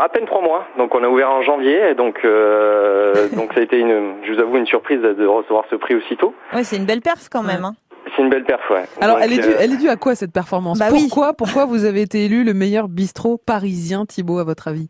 À 0.00 0.08
peine 0.08 0.26
trois 0.26 0.40
mois, 0.42 0.64
donc 0.78 0.94
on 0.94 1.02
a 1.02 1.08
ouvert 1.08 1.30
en 1.30 1.42
janvier, 1.42 1.90
et 1.90 1.94
donc 1.94 2.20
euh, 2.24 3.28
donc 3.36 3.52
ça 3.54 3.60
a 3.60 3.62
été 3.62 3.78
une, 3.78 4.14
je 4.24 4.32
vous 4.32 4.40
avoue, 4.40 4.56
une 4.56 4.66
surprise 4.66 5.00
de 5.00 5.26
recevoir 5.26 5.64
ce 5.70 5.76
prix 5.76 5.94
aussitôt. 5.94 6.34
Oui, 6.54 6.64
c'est 6.64 6.76
une 6.76 6.86
belle 6.86 7.00
perf 7.00 7.28
quand 7.30 7.42
même. 7.42 7.64
hein. 7.64 7.74
C'est 8.16 8.22
une 8.22 8.30
belle 8.30 8.44
perf, 8.44 8.62
ouais. 8.70 8.84
Alors, 9.02 9.16
Donc, 9.16 9.24
elle 9.26 9.32
est, 9.34 9.42
due, 9.42 9.48
euh, 9.50 9.56
elle 9.60 9.72
est 9.72 9.76
due 9.76 9.88
à 9.90 9.96
quoi 9.96 10.14
cette 10.14 10.32
performance? 10.32 10.78
Bah 10.78 10.86
oui. 10.90 11.06
Pourquoi, 11.08 11.34
pourquoi 11.34 11.66
vous 11.66 11.84
avez 11.84 12.00
été 12.00 12.24
élu 12.24 12.42
le 12.42 12.54
meilleur 12.54 12.88
bistrot 12.88 13.36
parisien, 13.44 14.06
Thibaut, 14.06 14.38
à 14.38 14.44
votre 14.44 14.68
avis? 14.68 14.88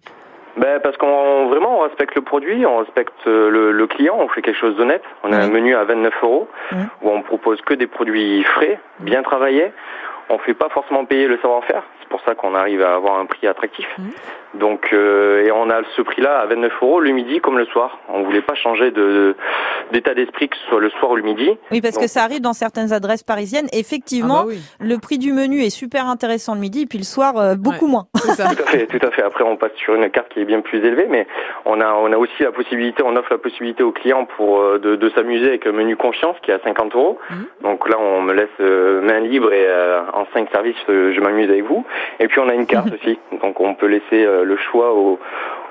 Ben 0.56 0.80
parce 0.80 0.96
qu'on 0.96 1.46
vraiment 1.48 1.78
on 1.78 1.82
respecte 1.82 2.16
le 2.16 2.22
produit, 2.22 2.66
on 2.66 2.78
respecte 2.78 3.12
euh, 3.28 3.48
le, 3.48 3.70
le 3.70 3.86
client, 3.86 4.16
on 4.18 4.28
fait 4.28 4.42
quelque 4.42 4.58
chose 4.58 4.76
d'honnête. 4.76 5.02
On 5.22 5.32
a 5.32 5.36
un 5.36 5.48
menu 5.48 5.74
à 5.76 5.84
29 5.84 6.12
euros 6.24 6.48
où 7.02 7.10
on 7.10 7.22
propose 7.22 7.60
que 7.62 7.74
des 7.74 7.86
produits 7.86 8.42
frais, 8.42 8.80
bien 8.98 9.22
travaillés. 9.22 9.72
On 10.30 10.38
fait 10.38 10.54
pas 10.54 10.68
forcément 10.68 11.04
payer 11.04 11.26
le 11.26 11.38
savoir-faire. 11.38 11.82
C'est 12.00 12.08
pour 12.08 12.20
ça 12.22 12.34
qu'on 12.34 12.54
arrive 12.54 12.82
à 12.82 12.94
avoir 12.94 13.18
un 13.18 13.26
prix 13.26 13.46
attractif. 13.46 13.86
Donc 14.54 14.92
euh, 14.92 15.44
et 15.44 15.52
on 15.52 15.68
a 15.70 15.80
ce 15.94 16.02
prix-là 16.02 16.40
à 16.40 16.46
29 16.46 16.72
euros 16.82 17.00
le 17.00 17.10
midi 17.10 17.40
comme 17.40 17.58
le 17.58 17.66
soir. 17.66 17.98
On 18.08 18.22
voulait 18.22 18.40
pas 18.42 18.54
changer 18.54 18.90
de 18.90 19.36
d'état 19.92 20.14
d'esprit 20.14 20.48
que 20.48 20.56
ce 20.56 20.66
soit 20.68 20.80
le 20.80 20.90
soir 20.90 21.10
ou 21.12 21.16
le 21.16 21.22
midi. 21.22 21.50
Oui, 21.70 21.80
parce 21.80 21.98
que 21.98 22.06
ça 22.06 22.22
arrive 22.22 22.40
dans 22.40 22.52
certaines 22.54 22.92
adresses 22.92 23.22
parisiennes. 23.22 23.68
Effectivement, 23.72 24.38
Ah 24.40 24.42
bah 24.44 24.48
oui. 24.48 24.60
le 24.80 24.98
prix 24.98 25.18
du 25.18 25.32
menu 25.32 25.60
est 25.62 25.70
super 25.70 26.06
intéressant 26.06 26.54
le 26.54 26.60
midi, 26.60 26.82
et 26.82 26.86
puis 26.86 26.98
le 26.98 27.04
soir, 27.04 27.36
euh, 27.36 27.54
beaucoup 27.56 27.86
moins. 27.86 28.06
Ça. 28.36 28.48
Tout 28.54 28.62
à 28.62 28.66
fait, 28.66 28.86
tout 28.86 29.06
à 29.06 29.10
fait. 29.10 29.22
Après, 29.22 29.44
on 29.44 29.56
passe 29.56 29.72
sur 29.76 29.94
une 29.94 30.08
carte 30.10 30.28
qui 30.30 30.40
est 30.40 30.44
bien 30.44 30.60
plus 30.60 30.78
élevée, 30.78 31.06
mais 31.08 31.26
on 31.64 31.80
a, 31.80 31.92
on 31.92 32.12
a 32.12 32.16
aussi 32.16 32.42
la 32.42 32.52
possibilité, 32.52 33.02
on 33.04 33.16
offre 33.16 33.32
la 33.32 33.38
possibilité 33.38 33.82
aux 33.82 33.92
clients 33.92 34.26
pour 34.36 34.60
euh, 34.60 34.78
de, 34.78 34.96
de 34.96 35.10
s'amuser 35.10 35.48
avec 35.48 35.66
un 35.66 35.72
menu 35.72 35.96
confiance 35.96 36.36
qui 36.42 36.50
est 36.50 36.54
à 36.54 36.60
50 36.62 36.94
euros. 36.94 37.18
Donc 37.62 37.88
là, 37.88 37.96
on 37.98 38.22
me 38.22 38.32
laisse 38.32 38.48
euh, 38.60 39.00
main 39.02 39.20
libre 39.20 39.52
et 39.52 39.66
euh, 39.66 40.00
en 40.18 40.26
cinq 40.34 40.48
services, 40.50 40.76
euh, 40.88 41.12
je 41.14 41.20
m'amuse 41.20 41.48
avec 41.48 41.64
vous. 41.64 41.84
Et 42.20 42.28
puis 42.28 42.38
on 42.40 42.48
a 42.48 42.54
une 42.54 42.66
carte 42.66 42.88
aussi, 42.92 43.18
donc 43.42 43.58
on 43.60 43.74
peut 43.74 43.86
laisser 43.86 44.04
euh, 44.24 44.44
le 44.44 44.56
choix 44.56 44.94
au, 44.94 45.18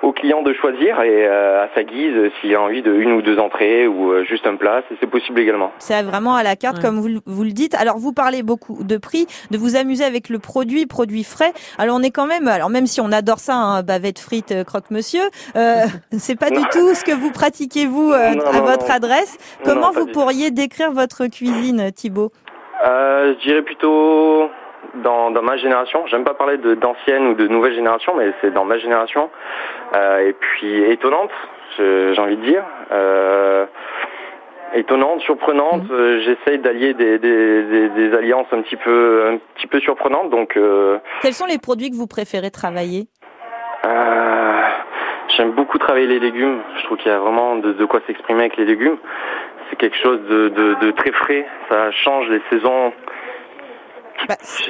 au 0.03 0.11
client 0.11 0.41
de 0.43 0.53
choisir 0.53 1.01
et 1.01 1.27
euh, 1.27 1.63
à 1.65 1.69
sa 1.75 1.83
guise 1.83 2.13
s'il 2.39 2.53
a 2.55 2.61
envie 2.61 2.81
de 2.81 2.93
une 2.93 3.11
ou 3.13 3.21
deux 3.21 3.37
entrées 3.39 3.87
ou 3.87 4.11
euh, 4.11 4.23
juste 4.23 4.45
un 4.47 4.55
plat, 4.55 4.81
c'est- 4.89 4.95
c'est 4.99 5.07
possible 5.09 5.39
également. 5.39 5.71
C'est 5.79 6.01
vraiment 6.03 6.35
à 6.35 6.43
la 6.43 6.55
carte, 6.55 6.79
comme 6.81 6.99
vous, 6.99 7.07
le- 7.07 7.21
vous 7.25 7.43
le 7.43 7.51
dites. 7.51 7.75
Alors, 7.75 7.97
vous 7.97 8.13
parlez 8.13 8.43
beaucoup 8.43 8.83
de 8.83 8.97
prix, 8.97 9.27
de 9.51 9.57
vous 9.57 9.75
amuser 9.75 10.03
avec 10.03 10.29
le 10.29 10.39
produit, 10.39 10.85
produit 10.85 11.23
frais. 11.23 11.51
Alors, 11.77 11.97
on 11.99 12.03
est 12.03 12.11
quand 12.11 12.27
même, 12.27 12.47
alors 12.47 12.69
même 12.69 12.85
si 12.87 13.01
on 13.01 13.11
adore 13.11 13.39
ça, 13.39 13.55
hein, 13.55 13.83
bavette 13.83 14.19
frites, 14.19 14.51
euh, 14.51 14.63
croque-monsieur, 14.63 15.21
euh, 15.55 15.81
c'est 16.17 16.39
pas 16.39 16.49
du 16.51 16.61
tout 16.71 16.93
ce 16.93 17.03
que 17.03 17.11
vous 17.13 17.31
pratiquez 17.31 17.85
vous 17.85 18.11
euh, 18.11 18.35
Non, 18.35 18.45
à 18.45 18.59
non, 18.59 18.65
votre 18.65 18.87
non. 18.87 18.93
adresse. 18.95 19.37
Comment 19.63 19.91
vous 19.91 20.05
pourriez 20.07 20.51
décrire 20.51 20.91
votre 20.91 21.25
cuisine, 21.27 21.91
Thibaut? 21.91 22.31
Euh, 22.85 23.33
je 23.33 23.47
dirais 23.47 23.61
plutôt 23.63 24.49
dans, 24.95 25.31
dans 25.31 25.41
ma 25.41 25.57
génération. 25.57 26.05
J'aime 26.07 26.23
pas 26.23 26.33
parler 26.33 26.57
d'ancienne 26.57 27.27
ou 27.27 27.33
de 27.33 27.47
nouvelle 27.47 27.73
génération, 27.73 28.13
mais 28.15 28.31
c'est 28.41 28.51
dans 28.53 28.65
ma 28.65 28.77
génération. 28.77 29.29
Euh, 29.95 30.27
et 30.27 30.33
puis 30.33 30.83
étonnante, 30.91 31.31
j'ai 31.77 32.15
envie 32.19 32.37
de 32.37 32.43
dire. 32.45 32.63
Euh, 32.91 33.65
étonnante, 34.75 35.21
surprenante. 35.21 35.83
Euh, 35.91 36.19
J'essaye 36.21 36.59
d'allier 36.59 36.93
des, 36.93 37.17
des, 37.19 37.63
des, 37.63 37.89
des 37.89 38.13
alliances 38.15 38.47
un 38.51 38.61
petit 38.61 38.75
peu 38.75 39.23
un 39.33 39.37
petit 39.55 39.67
peu 39.67 39.79
surprenantes. 39.79 40.29
Donc 40.29 40.55
euh, 40.57 40.97
Quels 41.21 41.33
sont 41.33 41.45
les 41.45 41.57
produits 41.59 41.89
que 41.89 41.95
vous 41.95 42.07
préférez 42.07 42.51
travailler? 42.51 43.07
Euh, 43.85 44.61
j'aime 45.35 45.51
beaucoup 45.51 45.77
travailler 45.77 46.07
les 46.07 46.19
légumes. 46.19 46.59
Je 46.79 46.83
trouve 46.85 46.97
qu'il 46.97 47.11
y 47.11 47.15
a 47.15 47.19
vraiment 47.19 47.55
de, 47.55 47.73
de 47.73 47.85
quoi 47.85 48.01
s'exprimer 48.05 48.41
avec 48.41 48.57
les 48.57 48.65
légumes. 48.65 48.97
C'est 49.69 49.75
quelque 49.77 49.97
chose 50.01 50.19
de, 50.29 50.49
de, 50.49 50.75
de 50.85 50.91
très 50.91 51.11
frais. 51.11 51.45
Ça 51.69 51.91
change 51.91 52.27
les 52.29 52.41
saisons. 52.49 52.93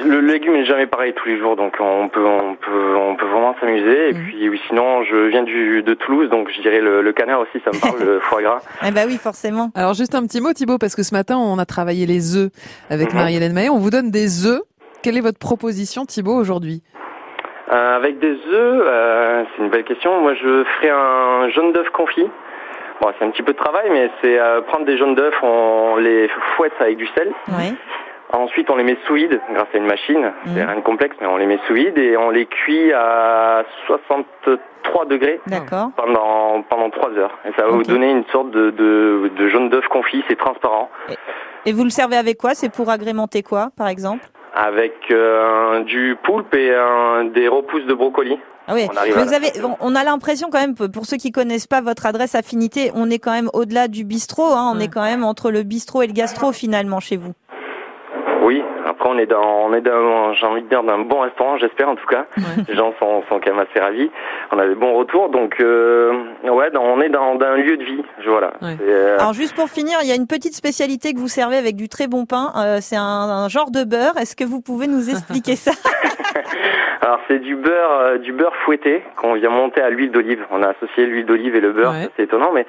Le 0.04 0.20
légume 0.20 0.52
n'est 0.52 0.66
jamais 0.66 0.86
pareil 0.86 1.14
tous 1.14 1.26
les 1.26 1.38
jours, 1.38 1.56
donc 1.56 1.74
on 1.80 2.08
peut 2.10 2.24
on 2.24 2.54
peut 2.56 2.96
on 2.96 3.16
peut 3.16 3.24
vraiment 3.26 3.56
s'amuser. 3.58 4.10
Et 4.10 4.12
puis 4.12 4.48
oui, 4.50 4.60
sinon 4.68 5.02
je 5.04 5.16
viens 5.28 5.42
du 5.42 5.82
de 5.82 5.94
Toulouse, 5.94 6.28
donc 6.28 6.50
je 6.54 6.60
dirais 6.60 6.80
le, 6.80 7.00
le 7.00 7.12
canard 7.12 7.40
aussi, 7.40 7.58
ça 7.64 7.70
me 7.72 7.80
parle, 7.80 7.98
le 8.06 8.20
foie 8.28 8.42
gras. 8.42 8.60
Eh 8.86 8.90
ben 8.90 9.06
oui, 9.08 9.16
forcément. 9.16 9.70
Alors 9.74 9.94
juste 9.94 10.14
un 10.14 10.22
petit 10.26 10.42
mot 10.42 10.52
Thibaut, 10.52 10.76
parce 10.76 10.94
que 10.94 11.02
ce 11.02 11.14
matin 11.14 11.38
on 11.38 11.58
a 11.58 11.64
travaillé 11.64 12.04
les 12.04 12.36
œufs 12.36 12.50
avec 12.90 13.08
Mhm. 13.12 13.18
Marie-Hélène 13.18 13.54
Mahé. 13.54 13.70
On 13.70 13.78
vous 13.78 13.90
donne 13.90 14.10
des 14.10 14.46
œufs. 14.46 14.60
Quelle 15.02 15.16
est 15.16 15.22
votre 15.22 15.38
proposition 15.38 16.04
Thibaut 16.04 16.34
aujourd'hui? 16.36 16.82
Euh, 17.72 17.96
avec 17.96 18.18
des 18.18 18.32
œufs, 18.52 18.82
euh, 18.86 19.44
c'est 19.56 19.62
une 19.62 19.70
belle 19.70 19.84
question. 19.84 20.20
Moi, 20.20 20.34
je 20.34 20.64
ferai 20.76 20.90
un 20.90 21.48
jaune 21.50 21.72
d'œuf 21.72 21.88
confit. 21.90 22.26
Bon, 23.00 23.12
c'est 23.18 23.24
un 23.24 23.30
petit 23.30 23.42
peu 23.42 23.52
de 23.52 23.58
travail, 23.58 23.88
mais 23.90 24.10
c'est 24.22 24.38
euh, 24.38 24.60
prendre 24.62 24.84
des 24.84 24.96
jaunes 24.98 25.14
d'œufs, 25.14 25.34
on 25.42 25.96
les 25.96 26.28
fouette 26.56 26.72
avec 26.80 26.96
du 26.96 27.06
sel. 27.16 27.32
Oui. 27.48 27.74
Ensuite, 28.30 28.68
on 28.70 28.76
les 28.76 28.84
met 28.84 28.98
sous 29.06 29.14
vide 29.14 29.40
grâce 29.54 29.68
à 29.72 29.78
une 29.78 29.86
machine. 29.86 30.32
C'est 30.46 30.62
rien 30.62 30.76
de 30.76 30.80
complexe, 30.82 31.16
mais 31.20 31.26
on 31.26 31.38
les 31.38 31.46
met 31.46 31.58
sous 31.66 31.72
vide 31.72 31.96
et 31.96 32.14
on 32.18 32.28
les 32.28 32.44
cuit 32.44 32.92
à 32.92 33.64
63 33.86 35.06
degrés 35.06 35.40
D'accord. 35.46 35.92
pendant 35.96 36.60
pendant 36.68 36.90
3 36.90 37.12
heures. 37.12 37.38
Et 37.46 37.52
ça 37.56 37.64
va 37.64 37.70
vous 37.70 37.84
donner 37.84 38.10
une 38.10 38.26
sorte 38.26 38.50
de, 38.50 38.70
de, 38.70 39.30
de 39.34 39.48
jaune 39.48 39.70
d'œuf 39.70 39.86
confit. 39.88 40.22
C'est 40.28 40.36
transparent. 40.36 40.90
Et 41.64 41.72
vous 41.72 41.84
le 41.84 41.90
servez 41.90 42.16
avec 42.16 42.36
quoi? 42.36 42.54
C'est 42.54 42.70
pour 42.70 42.90
agrémenter 42.90 43.42
quoi, 43.42 43.68
par 43.78 43.88
exemple? 43.88 44.26
Avec 44.54 44.94
euh, 45.10 45.80
du 45.84 46.14
poulpe 46.22 46.54
et 46.54 46.70
des 47.32 47.48
repousses 47.48 47.86
de 47.86 47.94
brocoli. 47.94 48.38
Ah 48.70 48.74
oui, 48.74 48.86
On 48.92 48.96
arrive 48.96 49.14
mais 49.16 49.22
à 49.22 49.24
vous 49.24 49.32
avez, 49.32 49.52
on- 49.64 49.76
on 49.80 49.94
a 49.94 50.04
l'impression 50.04 50.50
quand 50.50 50.60
même, 50.60 50.74
pour 50.74 51.06
ceux 51.06 51.16
qui 51.16 51.32
connaissent 51.32 51.66
pas 51.66 51.80
votre 51.80 52.04
adresse 52.04 52.34
affinité, 52.34 52.92
on 52.94 53.08
est 53.08 53.18
quand 53.18 53.32
même 53.32 53.48
au-delà 53.54 53.88
du 53.88 54.04
bistrot, 54.04 54.52
hein, 54.52 54.70
on 54.76 54.78
est 54.78 54.88
quand 54.88 55.02
même 55.02 55.24
entre 55.24 55.50
le 55.50 55.62
bistrot 55.62 56.02
et 56.02 56.06
le 56.06 56.12
gastro 56.12 56.52
finalement 56.52 57.00
chez 57.00 57.16
vous. 57.16 57.32
Après, 58.88 59.08
on 59.08 59.18
est 59.18 59.26
dans, 59.26 59.66
on 59.66 59.72
est 59.74 59.80
dans, 59.80 60.32
j'ai 60.32 60.46
envie 60.46 60.62
de 60.62 60.68
dire, 60.68 60.82
d'un 60.82 60.98
bon 60.98 61.20
restaurant, 61.20 61.56
j'espère 61.58 61.88
en 61.88 61.96
tout 61.96 62.06
cas. 62.06 62.26
Les 62.68 62.74
gens 62.74 62.92
sont, 62.98 63.22
sont 63.28 63.38
quand 63.40 63.54
même 63.54 63.58
assez 63.70 63.78
ravis. 63.80 64.10
On 64.50 64.58
a 64.58 64.66
des 64.66 64.74
bons 64.74 64.94
retours, 64.94 65.28
donc 65.28 65.60
euh, 65.60 66.12
ouais, 66.44 66.70
dans- 66.70 66.82
on 66.84 67.00
est 67.00 67.08
dans, 67.10 67.34
dans 67.34 67.46
un 67.46 67.56
lieu 67.56 67.76
de 67.76 67.84
vie. 67.84 68.02
Je- 68.24 68.30
Voilà. 68.30 68.52
Euh, 68.62 69.16
Alors 69.18 69.32
juste 69.34 69.54
pour 69.54 69.68
finir, 69.68 69.98
il 70.02 70.08
y 70.08 70.12
a 70.12 70.16
une 70.16 70.26
petite 70.26 70.54
spécialité 70.54 71.12
que 71.12 71.18
vous 71.18 71.28
servez 71.28 71.56
avec 71.56 71.76
du 71.76 71.88
très 71.88 72.06
bon 72.08 72.24
pain. 72.24 72.52
Euh, 72.56 72.78
c'est 72.80 72.96
un, 72.96 73.02
un 73.02 73.48
genre 73.48 73.70
de 73.70 73.84
beurre. 73.84 74.16
Est-ce 74.16 74.34
que 74.36 74.44
vous 74.44 74.60
pouvez 74.60 74.86
nous 74.86 75.10
expliquer 75.10 75.56
ça 75.56 75.72
Alors 77.02 77.20
c'est 77.28 77.38
du 77.38 77.56
beurre, 77.56 77.90
euh, 78.00 78.18
du 78.18 78.32
beurre 78.32 78.54
fouetté 78.64 79.02
qu'on 79.16 79.34
vient 79.34 79.50
monter 79.50 79.80
à 79.80 79.90
l'huile 79.90 80.10
d'olive. 80.10 80.44
On 80.50 80.62
a 80.62 80.68
associé 80.68 81.06
l'huile 81.06 81.26
d'olive 81.26 81.54
et 81.56 81.60
le 81.60 81.72
beurre, 81.72 81.92
Ouais. 81.92 82.08
c'est 82.16 82.24
étonnant, 82.24 82.50
mais 82.52 82.66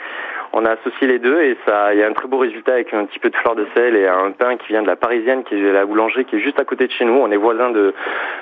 on 0.54 0.66
a 0.66 0.72
associé 0.72 1.08
les 1.08 1.20
deux 1.20 1.42
et 1.42 1.58
ça, 1.66 1.94
il 1.94 2.00
y 2.00 2.04
a 2.04 2.08
un 2.08 2.14
très 2.14 2.28
beau 2.28 2.38
résultat 2.40 2.74
avec 2.74 2.94
un 2.94 3.06
petit 3.06 3.20
peu 3.20 3.30
de 3.30 3.36
fleur 3.36 3.56
de 3.56 3.68
sel 3.76 3.96
et 3.96 4.08
un 4.08 4.32
pain 4.32 4.58
qui 4.58 4.68
vient 4.70 4.82
de 4.82 4.88
la 4.88 4.96
Parisienne, 4.96 5.44
qui 5.44 5.56
est 5.56 5.72
la 5.72 5.86
boulangerie, 5.86 6.26
qui 6.26 6.38
est 6.38 6.42
juste 6.42 6.60
à 6.60 6.66
côté 6.66 6.88
de 6.88 6.92
chez 6.92 7.06
nous. 7.06 7.14
On 7.14 7.30
est 7.32 7.38
voisins 7.38 7.70
de 7.72 7.94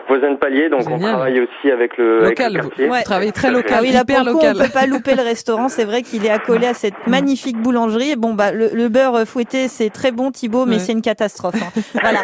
voisins 0.07 0.31
de 0.31 0.37
palier, 0.37 0.69
donc 0.69 0.81
on 0.89 0.97
travaille 0.99 1.39
aussi 1.41 1.71
avec 1.71 1.97
le, 1.97 2.23
avec 2.25 2.39
Local, 2.39 2.53
le 2.53 2.61
vous- 2.61 2.69
quartier. 2.69 2.87
vous 2.87 2.95
travaillez 3.03 3.31
très 3.31 3.51
local, 3.51 3.77
Ah 3.79 3.81
oui, 3.81 3.91
là 3.91 4.01
hyper 4.01 4.23
le 4.23 4.31
local. 4.31 4.55
on 4.59 4.63
peut 4.63 4.71
pas 4.71 4.85
louper 4.87 5.15
le 5.15 5.23
restaurant. 5.23 5.67
C'est 5.69 5.85
vrai 5.85 6.01
qu'il 6.01 6.25
est 6.25 6.29
accolé 6.29 6.67
à 6.67 6.73
cette 6.73 7.07
magnifique 7.07 7.57
boulangerie. 7.57 8.15
Bon, 8.15 8.33
bah 8.33 8.51
le, 8.51 8.69
le 8.73 8.87
beurre 8.89 9.27
fouetté, 9.27 9.67
c'est 9.67 9.89
très 9.89 10.11
bon, 10.11 10.31
Thibaut, 10.31 10.65
mais 10.65 10.73
Ouais. 10.75 10.79
c'est 10.79 10.93
une 10.93 11.01
catastrophe. 11.01 11.55
hein. 11.61 11.81
Voilà. 12.01 12.19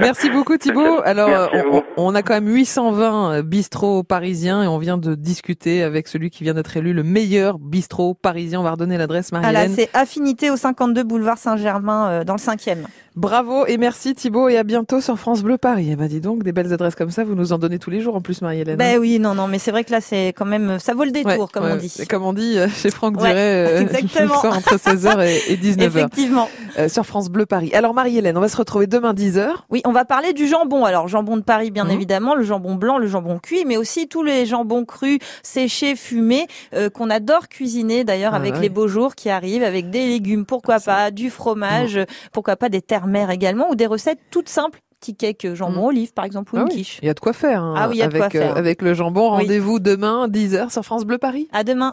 Merci 0.00 0.30
beaucoup 0.30 0.56
Thibaut. 0.56 1.00
Alors 1.04 1.28
euh, 1.28 1.46
on, 1.70 1.82
on 1.96 2.14
a 2.14 2.22
quand 2.22 2.34
même 2.34 2.48
820 2.48 3.42
bistrots 3.42 4.02
parisiens 4.02 4.62
et 4.62 4.66
on 4.66 4.78
vient 4.78 4.96
de 4.98 5.14
discuter 5.14 5.82
avec 5.82 6.08
celui 6.08 6.30
qui 6.30 6.44
vient 6.44 6.54
d'être 6.54 6.76
élu 6.76 6.92
le 6.92 7.02
meilleur 7.02 7.58
bistrot 7.58 8.14
parisien. 8.14 8.51
On 8.56 8.62
va 8.62 8.72
redonner 8.72 8.98
l'adresse 8.98 9.30
Voilà, 9.30 9.52
Marie-Hélène. 9.52 9.74
c'est 9.76 9.90
Affinité 9.96 10.50
au 10.50 10.56
52 10.56 11.02
boulevard 11.02 11.38
Saint-Germain 11.38 12.08
euh, 12.10 12.24
dans 12.24 12.34
le 12.34 12.38
5e. 12.40 12.78
Bravo 13.14 13.66
et 13.66 13.76
merci 13.76 14.14
Thibaut 14.14 14.48
et 14.48 14.56
à 14.56 14.62
bientôt 14.62 15.02
sur 15.02 15.18
France 15.18 15.42
Bleu 15.42 15.58
Paris. 15.58 15.88
Eh 15.92 15.96
ben 15.96 16.08
dis 16.08 16.20
donc, 16.20 16.42
des 16.44 16.52
belles 16.52 16.72
adresses 16.72 16.94
comme 16.94 17.10
ça, 17.10 17.24
vous 17.24 17.34
nous 17.34 17.52
en 17.52 17.58
donnez 17.58 17.78
tous 17.78 17.90
les 17.90 18.00
jours 18.00 18.16
en 18.16 18.22
plus 18.22 18.40
Marie-Hélène. 18.40 18.76
Ben 18.76 18.98
oui, 18.98 19.18
non, 19.18 19.34
non, 19.34 19.48
mais 19.48 19.58
c'est 19.58 19.70
vrai 19.70 19.84
que 19.84 19.90
là, 19.92 20.00
c'est 20.00 20.28
quand 20.28 20.46
même, 20.46 20.78
ça 20.78 20.94
vaut 20.94 21.04
le 21.04 21.10
détour, 21.10 21.30
Ouais, 21.30 21.46
comme 21.52 21.64
ouais, 21.64 21.72
on 21.72 21.76
dit. 21.76 21.92
Comme 22.08 22.22
on 22.24 22.32
dit 22.32 22.58
euh, 22.58 22.68
chez 22.68 22.88
Franck 22.90 23.20
Ouais, 23.20 23.28
Duret, 23.28 23.66
euh, 23.66 23.80
exactement. 23.82 24.40
soir 24.40 24.56
entre 24.56 24.76
16h 24.76 25.26
et, 25.26 25.52
et 25.52 25.56
19h. 25.58 25.82
Effectivement. 25.84 26.48
Euh, 26.78 26.88
sur 26.88 27.04
France 27.04 27.28
Bleu 27.28 27.44
Paris. 27.44 27.70
Alors 27.74 27.92
Marie-Hélène, 27.92 28.38
on 28.38 28.40
va 28.40 28.48
se 28.48 28.56
retrouver 28.56 28.86
demain 28.86 29.12
10h. 29.12 29.46
Oui, 29.68 29.82
on 29.84 29.92
va 29.92 30.06
parler 30.06 30.32
du 30.32 30.46
jambon. 30.48 30.86
Alors, 30.86 31.06
jambon 31.06 31.36
de 31.36 31.42
Paris, 31.42 31.70
bien 31.70 31.84
Mhm. 31.84 31.90
évidemment, 31.90 32.34
le 32.34 32.44
jambon 32.44 32.76
blanc, 32.76 32.96
le 32.96 33.08
jambon 33.08 33.38
cuit, 33.38 33.64
mais 33.66 33.76
aussi 33.76 34.08
tous 34.08 34.22
les 34.22 34.46
jambons 34.46 34.86
crus, 34.86 35.18
séchés, 35.42 35.96
fumés, 35.96 36.46
euh, 36.74 36.88
qu'on 36.88 37.10
adore 37.10 37.48
cuisiner 37.50 38.04
d'ailleurs 38.04 38.32
Ah 38.34 38.38
avec 38.42 38.54
ouais. 38.54 38.60
les 38.60 38.68
beaux 38.68 38.88
jours 38.88 39.14
qui 39.14 39.30
arrivent, 39.30 39.62
avec 39.62 39.90
des 39.90 40.06
légumes, 40.06 40.44
pourquoi 40.46 40.78
pas, 40.80 41.10
du 41.10 41.30
fromage, 41.30 41.98
pourquoi 42.32 42.56
pas 42.56 42.68
des 42.68 42.82
terres-mères 42.82 43.30
également, 43.30 43.70
ou 43.70 43.74
des 43.74 43.86
recettes 43.86 44.18
toutes 44.30 44.48
simples. 44.48 44.80
Petit 45.00 45.16
cake 45.16 45.44
euh, 45.46 45.54
jambon 45.56 45.86
olive, 45.86 46.12
par 46.12 46.24
exemple, 46.24 46.54
ou 46.54 46.58
Ah 46.58 46.60
une 46.60 46.68
oui, 46.68 46.74
quiche. 46.74 47.00
Il 47.02 47.06
y 47.06 47.10
a 47.10 47.14
de 47.14 47.18
quoi 47.18 47.32
faire. 47.32 47.60
hein, 47.60 47.74
Ah 47.76 47.88
oui, 47.88 47.96
il 47.96 47.98
y 47.98 48.02
a 48.02 48.06
de 48.06 48.10
avec, 48.16 48.20
quoi 48.20 48.30
faire. 48.30 48.56
avec 48.56 48.82
le 48.82 48.94
jambon. 48.94 49.32
Oui. 49.36 49.42
Rendez-vous 49.42 49.80
demain 49.80 50.28
10h 50.28 50.70
sur 50.70 50.84
France 50.84 51.04
Bleu 51.04 51.18
Paris. 51.18 51.48
À 51.52 51.64
demain. 51.64 51.90